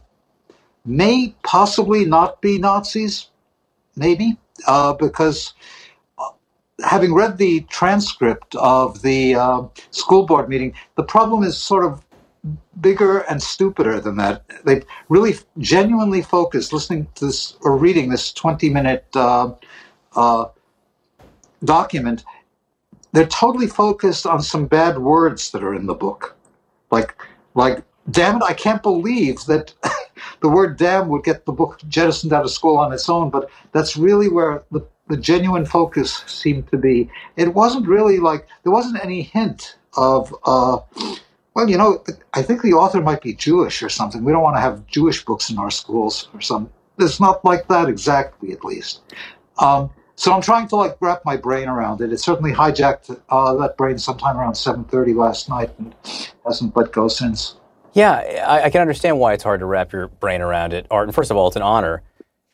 [0.85, 3.29] may possibly not be Nazis,
[3.97, 5.55] maybe, uh, because
[6.85, 12.05] having read the transcript of the uh, school board meeting, the problem is sort of
[12.81, 14.45] bigger and stupider than that.
[14.65, 19.53] They really genuinely focused listening to this or reading this 20 minute uh,
[20.17, 20.47] uh,
[21.65, 22.25] document.
[23.13, 26.37] They're totally focused on some bad words that are in the book.
[26.91, 27.17] Like,
[27.55, 29.75] like, damn it, I can't believe that
[30.41, 33.51] the word damn would get the book jettisoned out of school on its own, but
[33.73, 34.81] that's really where the,
[35.11, 37.11] the genuine focus seemed to be.
[37.37, 40.79] It wasn't really like, there wasn't any hint of, uh,
[41.55, 44.25] well, you know, I think the author might be Jewish or something.
[44.25, 46.71] We don't want to have Jewish books in our schools or some.
[46.99, 49.01] It's not like that exactly, at least.
[49.59, 52.13] Um, so I'm trying to like wrap my brain around it.
[52.13, 55.95] It certainly hijacked uh, that brain sometime around 7:30 last night and
[56.45, 57.57] hasn't let go since.
[57.95, 60.87] Yeah, I, I, can understand why it's hard to wrap your brain around it.
[60.91, 62.03] Art, and first of all, it's an honor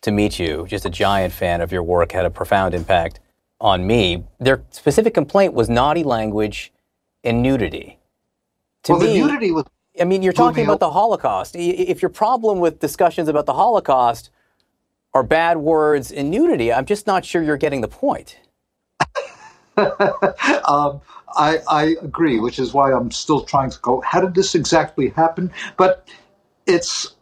[0.03, 0.67] to meet you.
[0.69, 3.21] Just a giant fan of your work, had a profound impact
[3.61, 4.25] on me.
[4.39, 6.73] Their specific complaint was naughty language
[7.25, 7.99] and nudity.
[8.85, 9.65] To well, me, the nudity was.
[10.01, 11.57] I mean, you're talking about the Holocaust.
[11.57, 14.31] If your problem with discussions about the Holocaust
[15.15, 18.39] are bad words and nudity, I'm just not sure you're getting the point.
[19.77, 21.01] um,
[21.37, 24.01] I, I, agree, which is why I'm still trying to go.
[24.03, 25.51] How did this exactly happen?
[25.77, 26.09] But
[26.67, 27.16] it's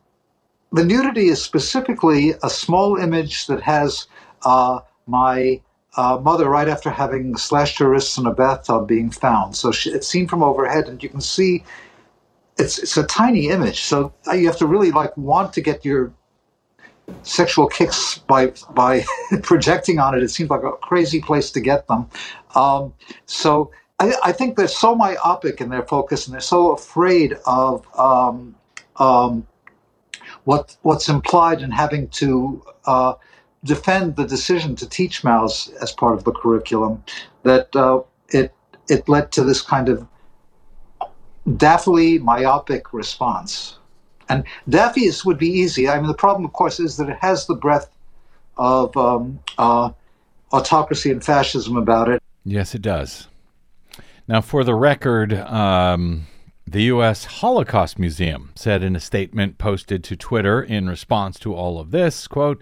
[0.74, 4.08] the nudity is specifically a small image that has
[4.44, 5.60] uh, my
[5.96, 9.54] uh, mother right after having slashed her wrists in a bathtub being found.
[9.54, 11.62] So she, it's seen from overhead, and you can see
[12.58, 13.82] it's it's a tiny image.
[13.82, 16.12] So you have to really like want to get your
[17.22, 19.04] sexual kicks by by
[19.42, 20.24] projecting on it.
[20.24, 22.08] It seems like a crazy place to get them.
[22.56, 22.92] Um,
[23.26, 27.86] so I, I, think they're so myopic in their focus, and they're so afraid of
[27.96, 28.56] um,
[28.96, 29.46] um,
[30.44, 33.14] what what's implied in having to uh,
[33.64, 37.02] defend the decision to teach Maus as part of the curriculum
[37.42, 38.54] that uh, it
[38.88, 40.06] it led to this kind of
[41.56, 43.78] daffily myopic response.
[44.28, 45.88] And Daffy's would be easy.
[45.88, 47.90] I mean, the problem, of course, is that it has the breadth
[48.56, 49.90] of um, uh,
[50.52, 52.22] autocracy and fascism about it.
[52.44, 53.28] Yes, it does.
[54.26, 56.26] Now, for the record, um,
[56.66, 57.26] the U.S.
[57.26, 62.26] Holocaust Museum said in a statement posted to Twitter in response to all of this,
[62.26, 62.60] quote,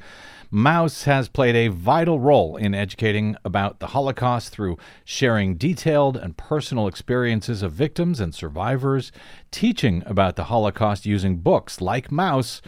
[0.52, 6.36] Maus has played a vital role in educating about the Holocaust through sharing detailed and
[6.36, 9.12] personal experiences of victims and survivors.
[9.50, 12.60] Teaching about the Holocaust using books like Maus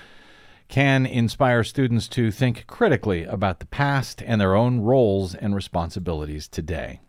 [0.68, 6.48] can inspire students to think critically about the past and their own roles and responsibilities
[6.48, 7.00] today.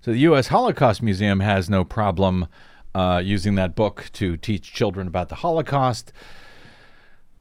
[0.00, 0.48] So the U.S.
[0.48, 2.46] Holocaust Museum has no problem
[2.94, 6.12] uh, using that book to teach children about the Holocaust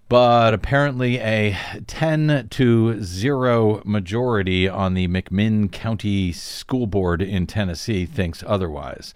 [0.09, 8.05] but apparently a 10 to 0 majority on the McMinn County School Board in Tennessee
[8.05, 9.13] thinks otherwise.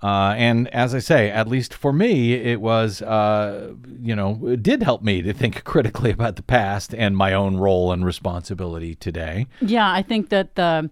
[0.00, 4.62] Uh, and as I say, at least for me, it was, uh, you know, it
[4.62, 8.94] did help me to think critically about the past and my own role and responsibility
[8.94, 9.46] today.
[9.60, 10.88] Yeah, I think that the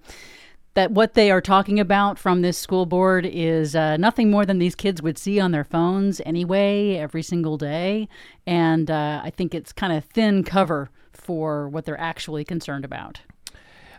[0.76, 4.58] that what they are talking about from this school board is uh, nothing more than
[4.58, 8.08] these kids would see on their phones anyway, every single day,
[8.46, 13.20] and uh, I think it's kind of thin cover for what they're actually concerned about.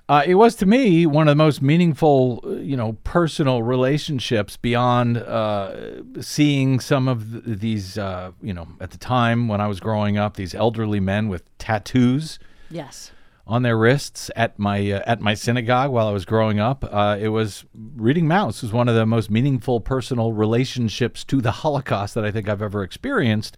[0.07, 5.17] Uh, it was to me one of the most meaningful, you know, personal relationships beyond
[5.17, 9.79] uh, seeing some of th- these, uh, you know, at the time when I was
[9.79, 12.37] growing up, these elderly men with tattoos
[12.69, 13.11] Yes.
[13.47, 16.83] On their wrists at my uh, at my synagogue while I was growing up.
[16.91, 21.51] Uh, it was reading Maus was one of the most meaningful personal relationships to the
[21.51, 23.57] Holocaust that I think I've ever experienced.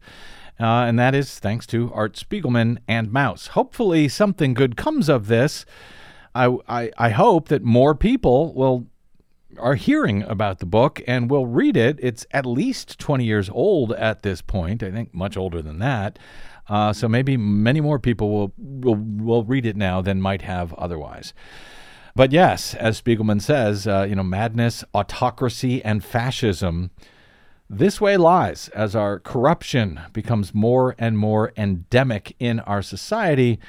[0.59, 3.47] Uh, and that is thanks to Art Spiegelman and Maus.
[3.49, 5.65] Hopefully, something good comes of this.
[6.35, 8.87] I, I, I hope that more people will
[9.57, 11.97] are hearing about the book and will read it.
[12.01, 14.83] It's at least 20 years old at this point.
[14.83, 16.19] I think much older than that.
[16.69, 20.73] Uh, so maybe many more people will, will will read it now than might have
[20.75, 21.33] otherwise.
[22.15, 26.91] But yes, as Spiegelman says, uh, you know, madness, autocracy, and fascism.
[27.71, 33.59] This way lies as our corruption becomes more and more endemic in our society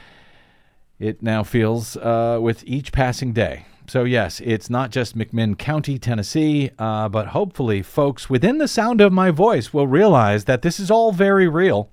[1.00, 3.64] it now feels uh, with each passing day.
[3.88, 9.00] So, yes, it's not just McMinn County, Tennessee, uh, but hopefully, folks within the sound
[9.00, 11.90] of my voice will realize that this is all very real.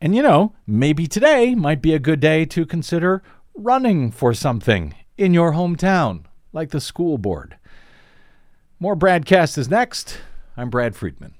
[0.00, 3.22] And, you know, maybe today might be a good day to consider
[3.54, 6.24] running for something in your hometown,
[6.54, 7.58] like the school board.
[8.78, 10.18] More BradCast is next.
[10.56, 11.34] I'm Brad Friedman.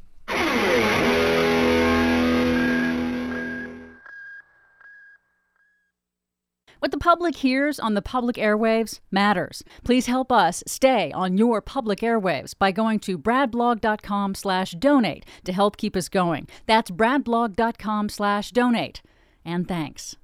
[6.80, 9.62] What the public hears on the public airwaves matters.
[9.84, 15.52] Please help us stay on your public airwaves by going to bradblog.com slash donate to
[15.52, 16.48] help keep us going.
[16.64, 19.02] That's bradblog.com slash donate.
[19.44, 20.16] And thanks.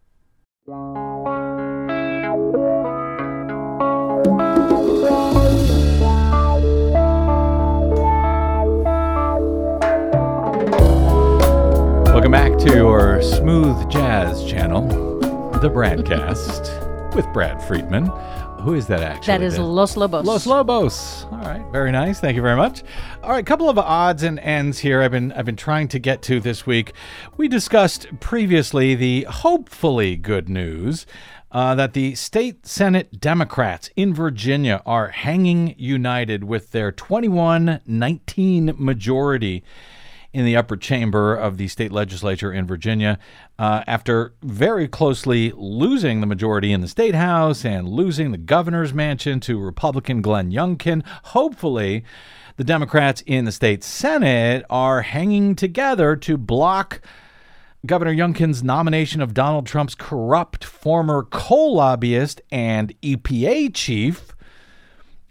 [12.16, 15.05] Welcome back to your smooth jazz channel,
[15.60, 18.06] the BradCast, with Brad Friedman.
[18.60, 19.38] Who is that actually?
[19.38, 20.26] That is Los Lobos.
[20.26, 21.24] Los Lobos.
[21.30, 22.20] All right, very nice.
[22.20, 22.82] Thank you very much.
[23.22, 25.02] All right, couple of odds and ends here.
[25.02, 26.92] I've been I've been trying to get to this week.
[27.36, 31.06] We discussed previously the hopefully good news
[31.52, 39.64] uh, that the state Senate Democrats in Virginia are hanging united with their 21-19 majority
[40.36, 43.18] in the upper chamber of the state legislature in Virginia
[43.58, 48.92] uh, after very closely losing the majority in the state house and losing the governor's
[48.92, 51.02] mansion to Republican Glenn Youngkin.
[51.24, 52.04] Hopefully,
[52.58, 57.00] the Democrats in the state Senate are hanging together to block.
[57.86, 64.36] Governor Youngkin's nomination of Donald Trump's corrupt former coal lobbyist and EPA chief,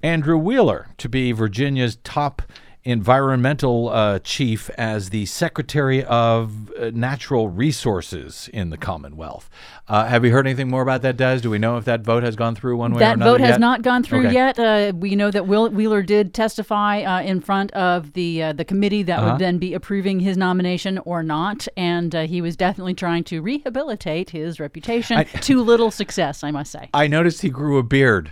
[0.01, 2.41] Andrew Wheeler to be Virginia's top
[2.85, 9.49] environmental uh, chief as the Secretary of uh, Natural Resources in the Commonwealth.
[9.87, 11.39] Uh, have you heard anything more about that, Des?
[11.39, 13.17] Do we know if that vote has gone through one way or another?
[13.17, 13.59] That vote has yet?
[13.59, 14.33] not gone through Okay.
[14.33, 14.59] yet.
[14.59, 18.65] Uh, we know that Will, Wheeler did testify uh, in front of the uh, the
[18.65, 19.31] committee that Uh-huh.
[19.31, 23.41] would then be approving his nomination or not, and uh, he was definitely trying to
[23.41, 26.89] rehabilitate his reputation to little success, I must say.
[26.93, 28.29] I noticed he grew a beard.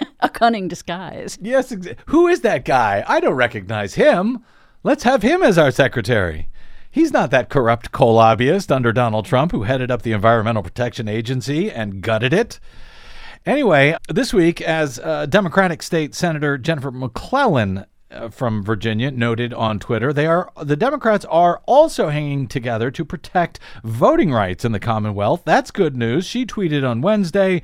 [0.20, 1.38] A cunning disguise.
[1.40, 1.74] Yes,
[2.06, 3.04] who is that guy?
[3.06, 4.44] I don't recognize him.
[4.82, 6.48] Let's have him as our secretary.
[6.90, 11.08] He's not that corrupt coal lobbyist under Donald Trump who headed up the Environmental Protection
[11.08, 12.58] Agency and gutted it.
[13.44, 19.78] Anyway, this week, as uh, Democratic State Senator Jennifer McClellan uh, from Virginia noted on
[19.78, 24.80] Twitter, they are the Democrats are also hanging together to protect voting rights in the
[24.80, 25.42] Commonwealth.
[25.44, 26.24] That's good news.
[26.24, 27.62] She tweeted on Wednesday.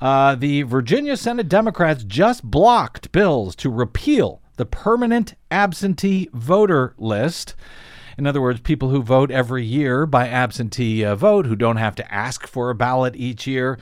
[0.00, 7.54] Uh, the Virginia Senate Democrats just blocked bills to repeal the permanent absentee voter list.
[8.16, 11.94] In other words, people who vote every year by absentee uh, vote, who don't have
[11.96, 13.78] to ask for a ballot each year.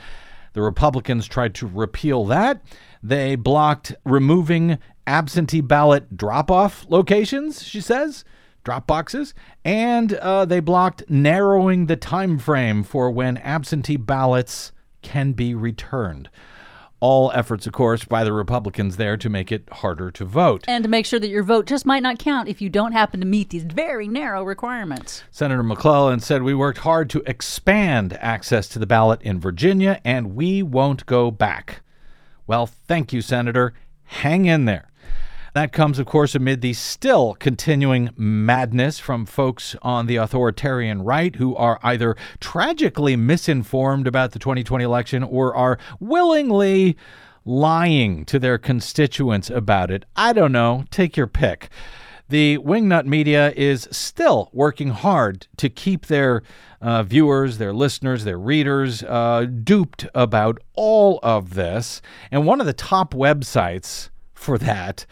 [0.53, 2.61] The Republicans tried to repeal that.
[3.03, 8.25] They blocked removing absentee ballot drop off locations, she says,
[8.63, 14.71] drop boxes, and uh, they blocked narrowing the time frame for when absentee ballots
[15.07, 16.29] can be returned.
[16.99, 20.65] All efforts, of course, by the Republicans there to make it harder to vote.
[20.67, 23.21] And to make sure that your vote just might not count if you don't happen
[23.21, 25.23] to meet these very narrow requirements.
[25.31, 30.35] Senator McClellan said, We worked hard to expand access to the ballot in Virginia, and
[30.35, 31.81] we won't go back.
[32.47, 33.73] Well, thank you, Senator.
[34.03, 34.89] Hang in there.
[35.57, 41.35] That comes, of course, amid the still continuing madness from folks on the authoritarian right
[41.35, 46.95] who are either tragically misinformed about the 2020 election or are willingly
[47.43, 50.05] lying to their constituents about it.
[50.15, 50.83] I don't know.
[50.91, 51.69] Take your pick.
[52.29, 56.43] The wingnut media is still working hard to keep their
[56.81, 62.03] uh, viewers, their listeners, their readers uh, duped about all of this.
[62.29, 65.07] And one of the top websites for that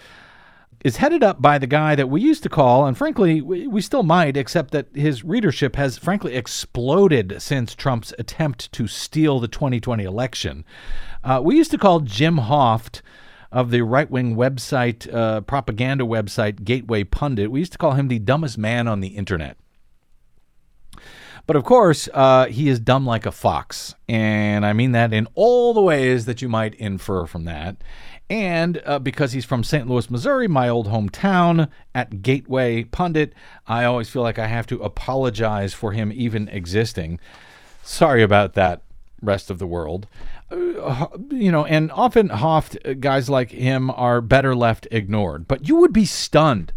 [0.85, 3.81] is headed up by the guy that we used to call, and frankly, we, we
[3.81, 9.47] still might, except that his readership has frankly exploded since Trump's attempt to steal the
[9.47, 10.63] 2020 election.
[11.23, 13.01] Uh, we used to call Jim Hoft
[13.51, 18.07] of the right wing website, uh, propaganda website, Gateway Pundit, we used to call him
[18.07, 19.57] the dumbest man on the internet.
[21.47, 23.95] But of course, uh, he is dumb like a fox.
[24.07, 27.77] And I mean that in all the ways that you might infer from that.
[28.29, 29.87] And uh, because he's from St.
[29.87, 33.33] Louis, Missouri, my old hometown, at Gateway Pundit,
[33.67, 37.19] I always feel like I have to apologize for him even existing.
[37.83, 38.81] Sorry about that,
[39.21, 40.07] rest of the world.
[40.49, 45.47] Uh, you know, and often Hoft, uh, guys like him, are better left ignored.
[45.47, 46.73] But you would be stunned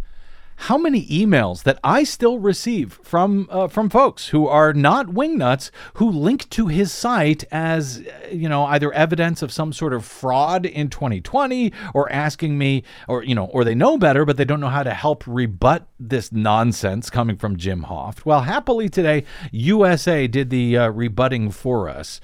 [0.62, 5.70] how many emails that I still receive from uh, from folks who are not wingnuts
[5.94, 10.66] who link to his site as you know either evidence of some sort of fraud
[10.66, 14.60] in 2020 or asking me or you know or they know better but they don't
[14.60, 18.24] know how to help rebut this nonsense coming from Jim Hoft.
[18.24, 22.20] Well, happily today USA did the uh, rebutting for us.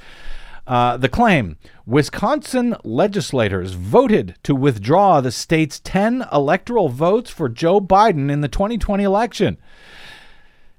[0.67, 7.81] Uh, the claim Wisconsin legislators voted to withdraw the state's 10 electoral votes for Joe
[7.81, 9.59] Biden in the 2020 election.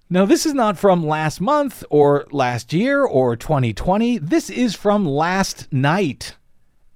[0.09, 4.19] Now, this is not from last month or last year or 2020.
[4.19, 6.35] This is from last night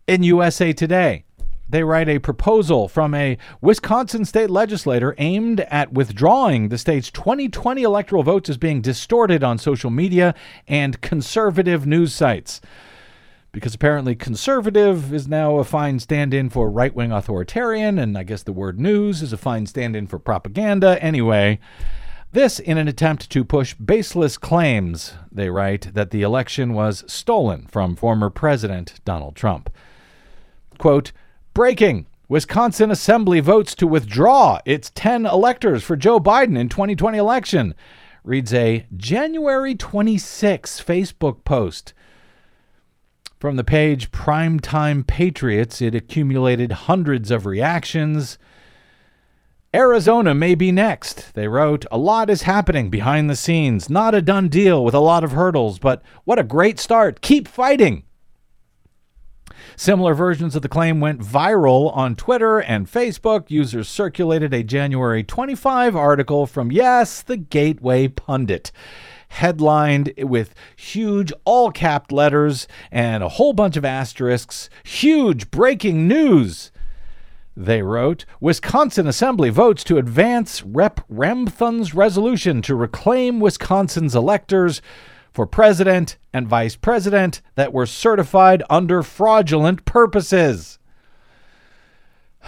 [0.07, 1.25] in USA Today.
[1.69, 7.83] They write a proposal from a Wisconsin state legislator aimed at withdrawing the state's 2020
[7.83, 10.33] electoral votes as being distorted on social media
[10.67, 12.59] and conservative news sites.
[13.51, 18.23] Because apparently conservative is now a fine stand in for right wing authoritarian, and I
[18.23, 21.01] guess the word news is a fine stand in for propaganda.
[21.03, 21.59] Anyway,
[22.31, 27.65] this in an attempt to push baseless claims, they write, that the election was stolen
[27.67, 29.71] from former President Donald Trump.
[30.77, 31.11] Quote,
[31.53, 32.07] breaking.
[32.27, 37.73] Wisconsin Assembly votes to withdraw its 10 electors for Joe Biden in 2020 election.
[38.23, 41.93] Reads a January 26 Facebook post.
[43.39, 48.37] From the page Primetime Patriots, it accumulated hundreds of reactions.
[49.73, 51.85] Arizona may be next, they wrote.
[51.91, 53.89] A lot is happening behind the scenes.
[53.89, 57.21] Not a done deal with a lot of hurdles, but what a great start.
[57.21, 58.03] Keep fighting.
[59.79, 63.49] Similar versions of the claim went viral on Twitter and Facebook.
[63.49, 68.73] Users circulated a January 25 article from, yes, the Gateway Pundit
[69.29, 74.69] headlined with huge all capped letters and a whole bunch of asterisks.
[74.83, 76.71] Huge breaking news.
[77.55, 81.07] They wrote Wisconsin Assembly votes to advance Rep.
[81.09, 84.81] Ramthun's resolution to reclaim Wisconsin's electors
[85.33, 90.79] for president and vice president that were certified under fraudulent purposes.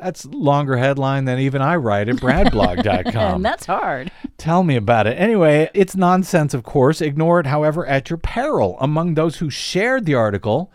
[0.00, 3.42] That's longer headline than even I write at bradblog.com.
[3.42, 4.12] that's hard.
[4.36, 5.18] Tell me about it.
[5.18, 7.00] Anyway, it's nonsense, of course.
[7.00, 8.76] Ignore it, however, at your peril.
[8.78, 10.70] Among those who shared the article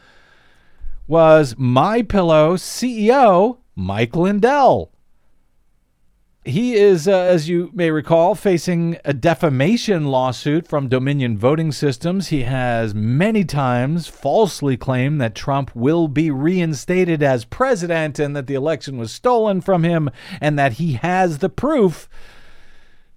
[1.07, 4.91] was My Pillow CEO Mike Lindell.
[6.43, 12.29] He is, uh, as you may recall, facing a defamation lawsuit from Dominion Voting Systems.
[12.29, 18.47] He has many times falsely claimed that Trump will be reinstated as president and that
[18.47, 22.09] the election was stolen from him and that he has the proof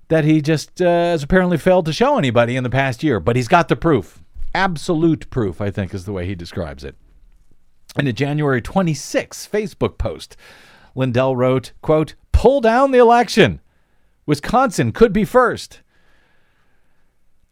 [0.09, 3.21] that he just uh, has apparently failed to show anybody in the past year.
[3.21, 4.23] But he's got the proof.
[4.55, 6.95] Absolute proof, I think, is the way he describes it.
[7.99, 10.37] In a January 26 Facebook post,
[10.95, 13.59] Lindell wrote, quote, pull down the election.
[14.27, 15.81] Wisconsin could be first.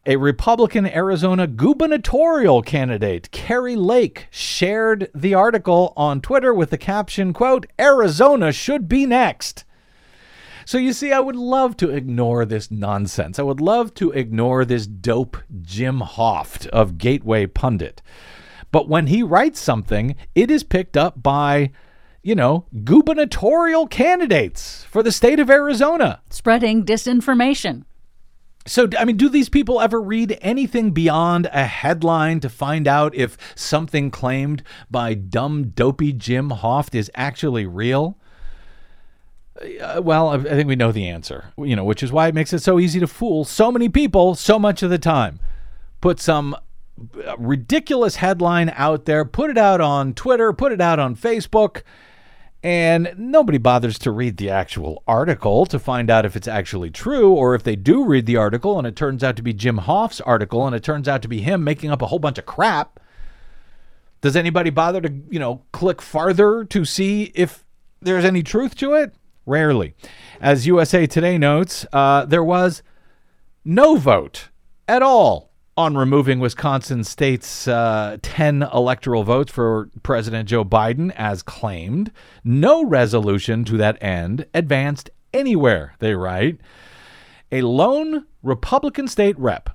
[0.05, 7.33] A Republican Arizona gubernatorial candidate, Kari Lake, shared the article on Twitter with the caption,
[7.33, 9.65] quote, Arizona should be next.
[10.67, 13.39] So you see, I would love to ignore this nonsense.
[13.39, 18.03] I would love to ignore this dope Jim Hoft of Gateway Pundit.
[18.71, 21.71] But when he writes something, it is picked up by
[22.23, 26.21] you know, gubernatorial candidates for the state of Arizona.
[26.31, 27.85] Spreading disinformation.
[28.65, 33.13] So, I mean, do these people ever read anything beyond a headline to find out
[33.15, 38.17] if something claimed by dumb, dopey Jim Hoft is actually real?
[39.61, 42.35] Uh, well, I I think we know the answer, you know, which is why it
[42.35, 45.41] makes it so easy to fool so many people so much of the time.
[46.01, 46.55] Put some
[47.27, 51.83] uh, ridiculous headline out there, put it out on Twitter, put it out on Facebook,
[52.63, 57.33] and nobody bothers to read the actual article to find out if it's actually true,
[57.33, 60.21] or if they do read the article and it turns out to be Jim Hoft's
[60.21, 63.01] article and it turns out to be him making up a whole bunch of crap.
[64.21, 67.65] Does anybody bother to, you know, click farther to see if
[68.01, 69.15] there's any truth to it?
[69.45, 69.95] Rarely.
[70.41, 72.83] As USA Today notes, uh, there was
[73.65, 74.51] no vote
[74.87, 81.43] at all on removing Wisconsin state's uh, 10 electoral votes for President Joe Biden, as
[81.43, 82.13] claimed.
[82.45, 86.59] No resolution to that end advanced anywhere, they write.
[87.51, 89.71] A lone Republican state rep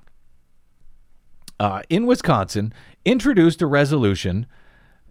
[1.58, 2.72] uh, in Wisconsin
[3.04, 4.46] introduced a resolution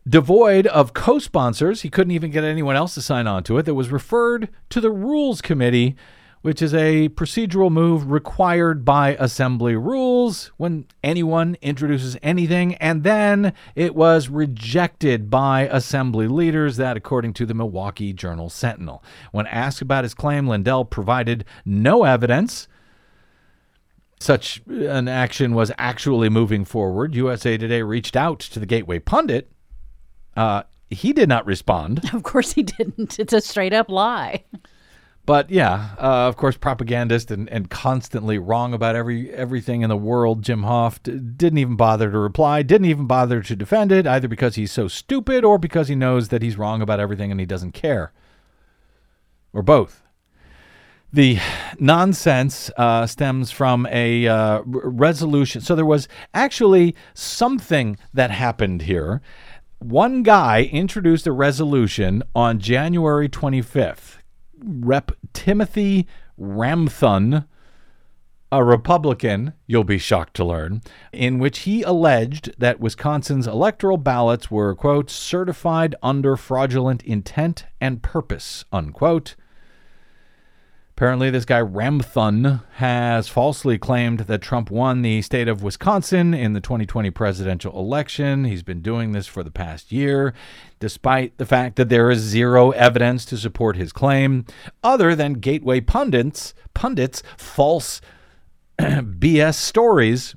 [0.07, 1.81] devoid of co sponsors.
[1.81, 3.63] He couldn't even get anyone else to sign on to it.
[3.63, 5.95] That was referred to the Rules Committee,
[6.41, 12.75] which is a procedural move required by Assembly rules when anyone introduces anything.
[12.75, 19.03] And then it was rejected by Assembly leaders, that according to the Milwaukee Journal Sentinel.
[19.31, 22.67] When asked about his claim, Lindell provided no evidence
[24.19, 27.15] such an action was actually moving forward.
[27.15, 29.51] USA Today reached out to the Gateway pundit.
[30.35, 32.09] Uh, he did not respond.
[32.13, 33.19] Of course he didn't.
[33.19, 34.43] It's a straight up lie.
[35.27, 39.97] But yeah, uh, of course, propagandist and, and constantly wrong about every everything in the
[39.97, 40.41] world.
[40.41, 44.55] Jim Hoft didn't even bother to reply, didn't even bother to defend it, either because
[44.55, 47.73] he's so stupid or because he knows that he's wrong about everything and he doesn't
[47.73, 48.13] care,
[49.51, 50.01] or both.
[51.11, 51.39] The
[51.77, 55.59] nonsense uh, stems from a uh, resolution.
[55.59, 59.21] So there was actually something that happened here.
[59.79, 64.16] One guy introduced a resolution on January 25th.
[64.59, 65.11] Rep.
[65.33, 66.07] Timothy
[66.39, 67.45] Ramthun,
[68.51, 70.81] a Republican, you'll be shocked to learn,
[71.11, 78.01] in which he alleged that Wisconsin's electoral ballots were, quote, certified under fraudulent intent and
[78.01, 79.35] purpose, unquote.
[80.97, 86.53] Apparently, this guy Ramthun has falsely claimed that Trump won the state of Wisconsin in
[86.53, 88.45] the 2020 presidential election.
[88.45, 90.33] He's been doing this for the past year,
[90.79, 94.43] despite the fact that there is zero evidence to support his claim,
[94.83, 98.01] other than Gateway pundits, pundits, false
[98.79, 100.35] BS stories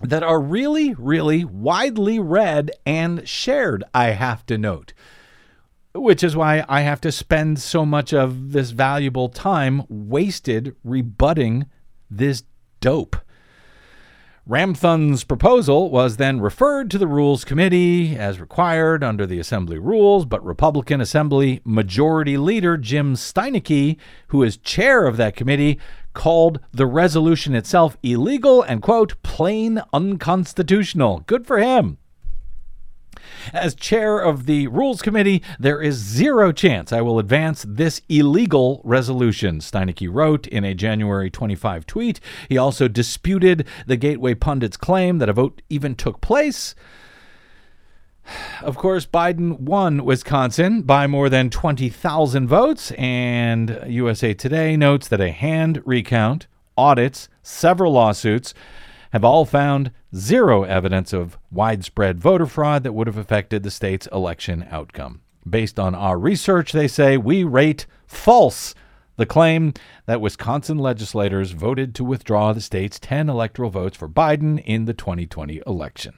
[0.00, 3.84] that are really, really widely read and shared.
[3.94, 4.94] I have to note
[5.94, 11.66] which is why I have to spend so much of this valuable time wasted rebutting
[12.10, 12.42] this
[12.80, 13.16] dope.
[14.46, 20.26] Ramthun's proposal was then referred to the Rules Committee as required under the Assembly rules,
[20.26, 25.78] but Republican Assembly Majority Leader Jim Steineke, who is chair of that committee,
[26.12, 31.20] called the resolution itself illegal and, quote, plain unconstitutional.
[31.26, 31.96] Good for him.
[33.52, 38.80] As chair of the Rules Committee, there is zero chance I will advance this illegal
[38.84, 42.20] resolution, Steineke wrote in a January 25 tweet.
[42.48, 46.74] He also disputed the Gateway pundit's claim that a vote even took place.
[48.62, 55.20] Of course, Biden won Wisconsin by more than 20,000 votes, and USA Today notes that
[55.20, 58.54] a hand recount, audits, several lawsuits,
[59.12, 64.06] have all found zero evidence of widespread voter fraud that would have affected the state's
[64.08, 65.20] election outcome.
[65.48, 68.74] Based on our research, they say we rate false
[69.16, 69.72] the claim
[70.06, 74.94] that Wisconsin legislators voted to withdraw the state's 10 electoral votes for Biden in the
[74.94, 76.14] 2020 election.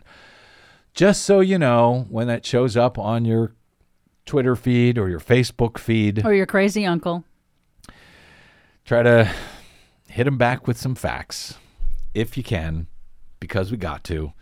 [0.94, 3.53] Just so you know, when that shows up on your
[4.24, 7.24] Twitter feed or your Facebook feed, Or your crazy uncle.
[8.84, 9.30] try to
[10.09, 11.59] hit him back with some facts
[12.14, 12.86] if you can,
[13.47, 14.32] because we got to,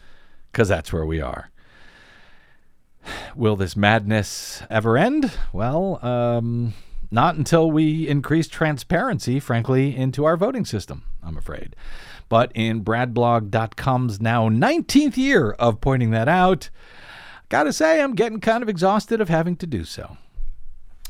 [0.51, 1.51] because that's where we are.
[3.37, 5.31] Will this madness ever end?
[5.53, 6.73] Well, um,
[7.11, 11.77] not until we increase transparency, frankly, into our voting system, I'm afraid.
[12.31, 16.71] But in bradblog.com's now 19th year of pointing that out,
[17.51, 20.17] gotta say, I'm getting kind of exhausted of having to do so.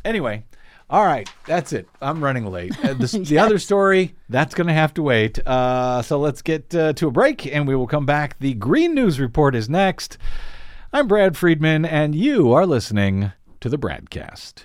[0.05, 0.43] Anyway,
[0.91, 1.89] all right, that's it.
[2.01, 2.73] I'm running late.
[2.85, 5.39] Uh, the, the other story, that's going to have to wait.
[5.47, 8.39] Uh, so let's get uh, to a break and we will come back.
[8.39, 10.19] The Green News Report is next.
[10.93, 14.65] I'm Brad Friedman, and you are listening to the BradCast.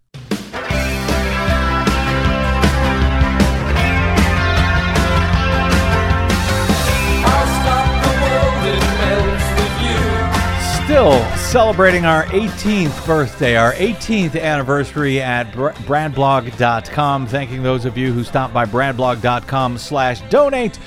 [10.91, 17.27] Still celebrating our 18th birthday, our 18th anniversary at br- bradblog.com.
[17.27, 20.79] Thanking those of you who stopped by bradblog.com slash donate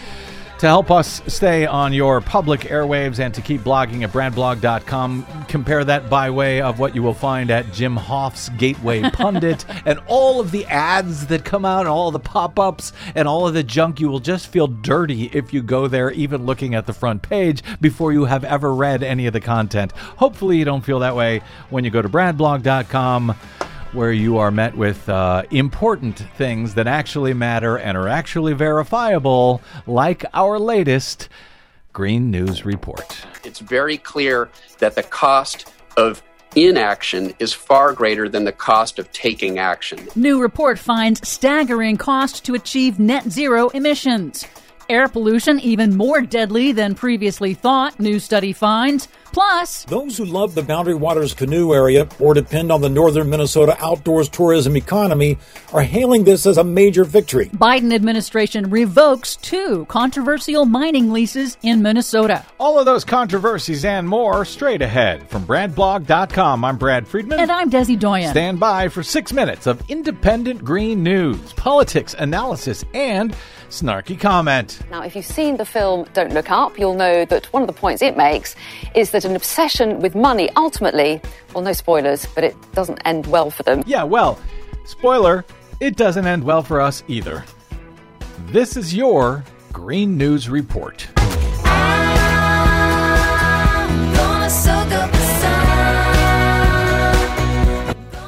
[0.59, 5.27] to help us stay on your public airwaves and to keep blogging at bradblog.com.
[5.49, 9.99] Compare that by way of what you will find at Jim Hoft's Gateway Pundit and
[10.07, 13.55] all of the ads that come out and all the pop ups and all of
[13.55, 14.01] the junk.
[14.01, 17.63] You will just feel dirty if you go there, even looking at the front page
[17.81, 19.93] before you have ever read any of the content.
[19.93, 23.35] Hopefully, you don't feel that way when you go to bradblog.com
[23.95, 29.63] where you are met with uh, important things that actually matter and are actually verifiable,
[29.87, 31.29] like our latest
[31.93, 33.25] Green News Report.
[33.45, 36.23] It's very clear that the cost of
[36.57, 40.09] inaction is far greater than the cost of taking action.
[40.17, 44.45] New report finds staggering cost to achieve net zero emissions.
[44.89, 49.09] Air pollution even more deadly than previously thought, new study finds.
[49.33, 53.77] Plus, those who love the Boundary Waters canoe area or depend on the northern Minnesota
[53.81, 55.39] outdoors tourism economy
[55.73, 57.47] are hailing this as a major victory.
[57.51, 62.45] Biden administration revokes two controversial mining leases in Minnesota.
[62.59, 66.65] All of those controversies and more straight ahead from bradblog.com.
[66.65, 67.41] I'm Brad Friedman.
[67.41, 68.31] And I'm Desi Doyen.
[68.31, 73.35] Stand by for six minutes of independent green news, politics, analysis, and
[73.71, 74.79] snarky comment.
[74.91, 77.73] Now, if you've seen the film Don't Look Up, you'll know that one of the
[77.73, 78.55] points it makes
[78.95, 81.21] is that an obsession with money ultimately,
[81.53, 83.83] well, no spoilers, but it doesn't end well for them.
[83.87, 84.39] Yeah, well,
[84.85, 85.45] spoiler,
[85.81, 87.45] it doesn't end well for us either.
[88.47, 91.07] This is your Green News Report.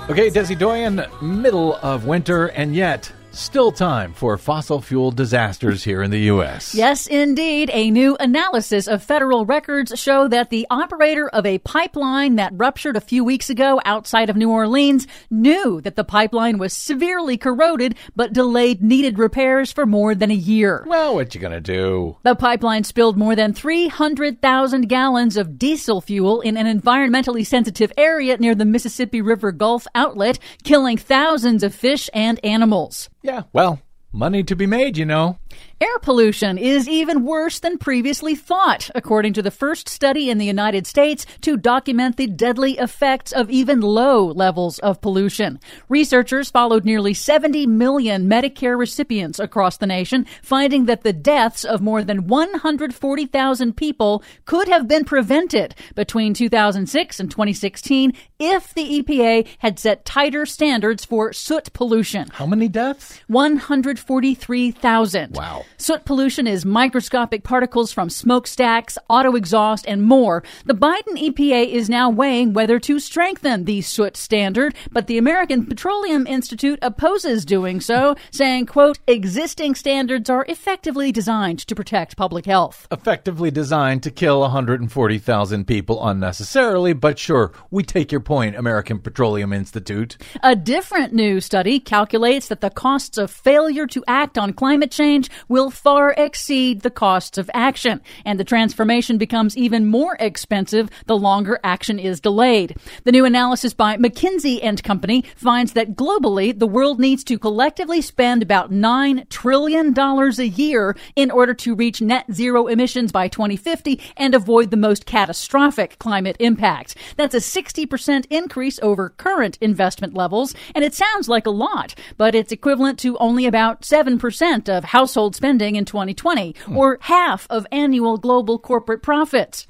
[0.09, 6.03] Okay, Desi Doyen, middle of winter, and yet still time for fossil fuel disasters here
[6.03, 6.75] in the U.S.
[6.75, 7.71] Yes, indeed.
[7.73, 12.97] A new analysis of federal records show that the operator of a pipeline that ruptured
[12.97, 17.95] a few weeks ago outside of New Orleans knew that the pipeline was severely corroded,
[18.15, 20.85] but delayed needed repairs for more than a year.
[20.87, 22.17] Well, what you gonna do?
[22.23, 28.37] The pipeline spilled more than 300,000 gallons of diesel fuel in an environmentally sensitive area
[28.39, 33.11] near the Mississippi River Gulf outlet, killing thousands of fish and animals.
[33.27, 33.81] Yeah, well,
[34.13, 35.41] money to be made, you know.
[35.79, 40.47] Air pollution is even worse than previously thought, according to the first study in the
[40.47, 45.61] United States to document the deadly effects of even low levels of pollution.
[45.91, 51.83] Researchers followed nearly 70 million Medicare recipients across the nation, finding that the deaths of
[51.83, 59.47] more than 140,000 people could have been prevented between 2006 and 2016 if the EPA
[59.59, 62.29] had set tighter standards for soot pollution.
[62.33, 63.21] How many deaths?
[63.27, 65.37] 143,000.
[65.37, 65.46] Wow.
[65.77, 70.43] Soot pollution is microscopic particles from smokestacks, auto exhaust, and more.
[70.65, 75.67] The Biden EPA is now weighing whether to strengthen the soot standard, but the American
[75.67, 82.47] Petroleum Institute opposes doing so, saying, quote, existing standards are effectively designed to protect public
[82.47, 82.89] health.
[82.91, 89.53] Effectively designed to kill 140,000 people unnecessarily, but sure, we take your point, American Petroleum
[89.53, 90.17] Institute.
[90.43, 95.31] A different new study calculates that the costs of failure to act on climate change
[95.49, 101.17] will far exceed the costs of action, and the transformation becomes even more expensive the
[101.17, 102.77] longer action is delayed.
[103.05, 108.01] The new analysis by McKinsey and Company finds that globally the world needs to collectively
[108.01, 113.29] spend about 9 trillion dollars a year in order to reach net zero emissions by
[113.29, 116.97] 2050 and avoid the most catastrophic climate impact.
[117.17, 122.35] That's a 60% increase over current investment levels, and it sounds like a lot, but
[122.35, 128.17] it's equivalent to only about 7% of household spending in 2020, or half of annual
[128.17, 129.67] global corporate profits.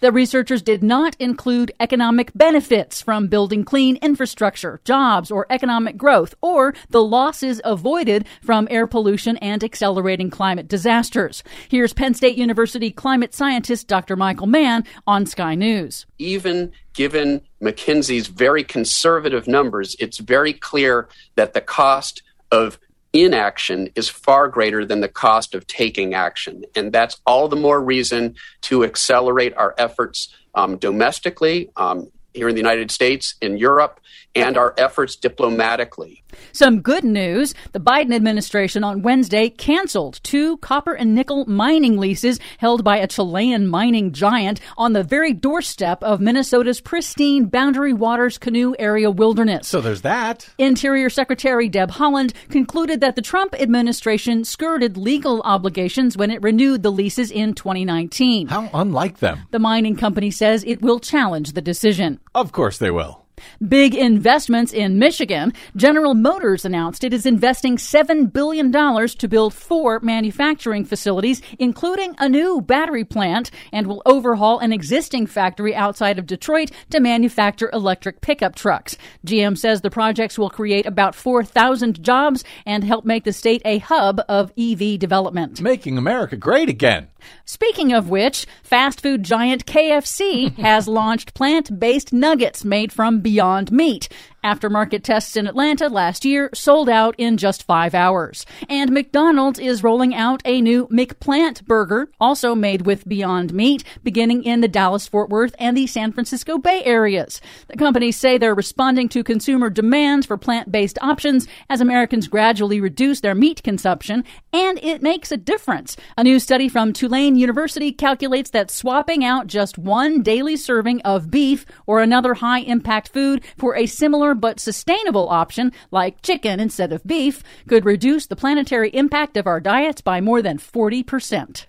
[0.00, 6.34] The researchers did not include economic benefits from building clean infrastructure, jobs, or economic growth,
[6.40, 11.42] or the losses avoided from air pollution and accelerating climate disasters.
[11.68, 14.16] Here's Penn State University climate scientist Dr.
[14.16, 16.06] Michael Mann on Sky News.
[16.18, 22.78] Even given McKinsey's very conservative numbers, it's very clear that the cost of
[23.12, 26.64] inaction is far greater than the cost of taking action.
[26.76, 32.54] And that's all the more reason to accelerate our efforts um, domestically, um, here in
[32.54, 34.00] the United States, in Europe,
[34.34, 36.22] and our efforts diplomatically.
[36.52, 37.54] Some good news.
[37.72, 43.06] The Biden administration on Wednesday canceled two copper and nickel mining leases held by a
[43.06, 49.66] Chilean mining giant on the very doorstep of Minnesota's pristine Boundary Waters Canoe Area wilderness.
[49.66, 50.48] So there's that.
[50.58, 56.82] Interior Secretary Deb Haaland concluded that the Trump administration skirted legal obligations when it renewed
[56.82, 58.48] the leases in 2019.
[58.48, 59.40] How unlike them.
[59.50, 62.20] The mining company says it will challenge the decision.
[62.34, 63.19] Of course they will.
[63.66, 65.52] Big investments in Michigan.
[65.76, 72.28] General Motors announced it is investing $7 billion to build four manufacturing facilities, including a
[72.28, 78.20] new battery plant, and will overhaul an existing factory outside of Detroit to manufacture electric
[78.20, 78.96] pickup trucks.
[79.26, 83.78] GM says the projects will create about 4,000 jobs and help make the state a
[83.78, 85.60] hub of EV development.
[85.60, 87.08] Making America great again.
[87.44, 93.72] Speaking of which, fast food giant KFC has launched plant based nuggets made from Beyond
[93.72, 94.08] Meat.
[94.44, 98.46] Aftermarket tests in Atlanta last year sold out in just five hours.
[98.68, 104.44] And McDonald's is rolling out a new McPlant burger, also made with Beyond Meat, beginning
[104.44, 107.40] in the Dallas Fort Worth and the San Francisco Bay areas.
[107.68, 112.80] The companies say they're responding to consumer demands for plant based options as Americans gradually
[112.80, 115.96] reduce their meat consumption, and it makes a difference.
[116.16, 121.30] A new study from Tulane University calculates that swapping out just one daily serving of
[121.30, 126.92] beef or another high impact food for a similar but sustainable option, like chicken instead
[126.92, 131.66] of beef, could reduce the planetary impact of our diets by more than 40%.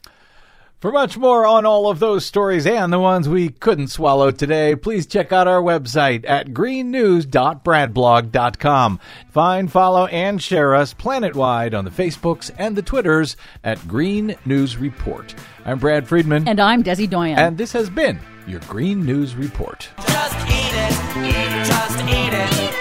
[0.82, 4.76] For much more on all of those stories and the ones we couldn't swallow today,
[4.76, 9.00] please check out our website at greennews.bradblog.com.
[9.30, 14.78] Find, follow, and share us planet-wide on the Facebooks and the Twitters at Green News
[14.78, 15.36] Report.
[15.66, 16.48] I'm Brad Friedman.
[16.48, 17.38] And I'm Desi Doyen.
[17.38, 19.88] And this has been your Green News Report.
[20.08, 21.68] Just eat it.
[21.68, 22.81] Just eat it.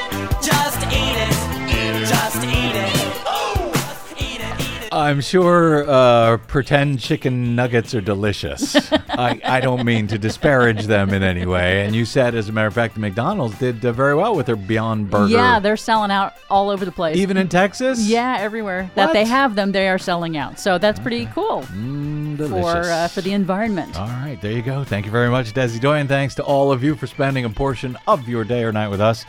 [4.92, 8.74] I'm sure uh, pretend chicken nuggets are delicious.
[9.08, 11.84] I, I don't mean to disparage them in any way.
[11.86, 14.46] And you said, as a matter of fact, the McDonald's did uh, very well with
[14.46, 15.32] their Beyond Burger.
[15.32, 17.16] Yeah, they're selling out all over the place.
[17.16, 18.00] Even in Texas?
[18.08, 20.58] yeah, everywhere that they have them, they are selling out.
[20.58, 22.86] So that's pretty cool Mm, for delicious.
[22.88, 23.96] uh, for the environment.
[23.98, 24.82] All right, there you go.
[24.82, 26.08] Thank you very much, Desi Doyen.
[26.08, 29.00] Thanks to all of you for spending a portion of your day or night with
[29.00, 29.24] us.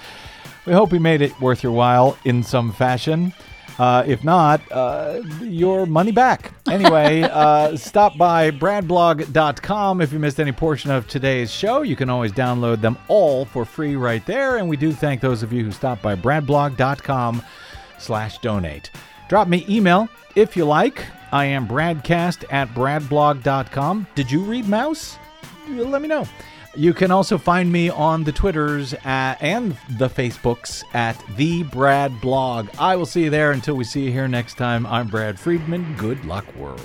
[0.65, 3.33] We hope we made it worth your while in some fashion.
[3.79, 6.53] Uh, if not, uh, your money back.
[6.67, 11.81] Anyway, uh, stop by bradblog.com if you missed any portion of today's show.
[11.81, 14.57] You can always download them all for free right there.
[14.57, 17.41] And we do thank those of you who stopped by bradblog.com
[17.97, 18.91] slash donate.
[19.29, 21.05] Drop me email if you like.
[21.31, 24.07] I am bradcast at bradblog.com.
[24.15, 25.17] Did you read Maus?
[25.69, 26.27] Let me know.
[26.75, 32.21] You can also find me on the Twitters at, and the Facebooks at the Brad
[32.21, 32.69] Blog.
[32.79, 34.85] I will see you there until we see you here next time.
[34.85, 35.95] I'm Brad Friedman.
[35.97, 36.81] Good luck, world.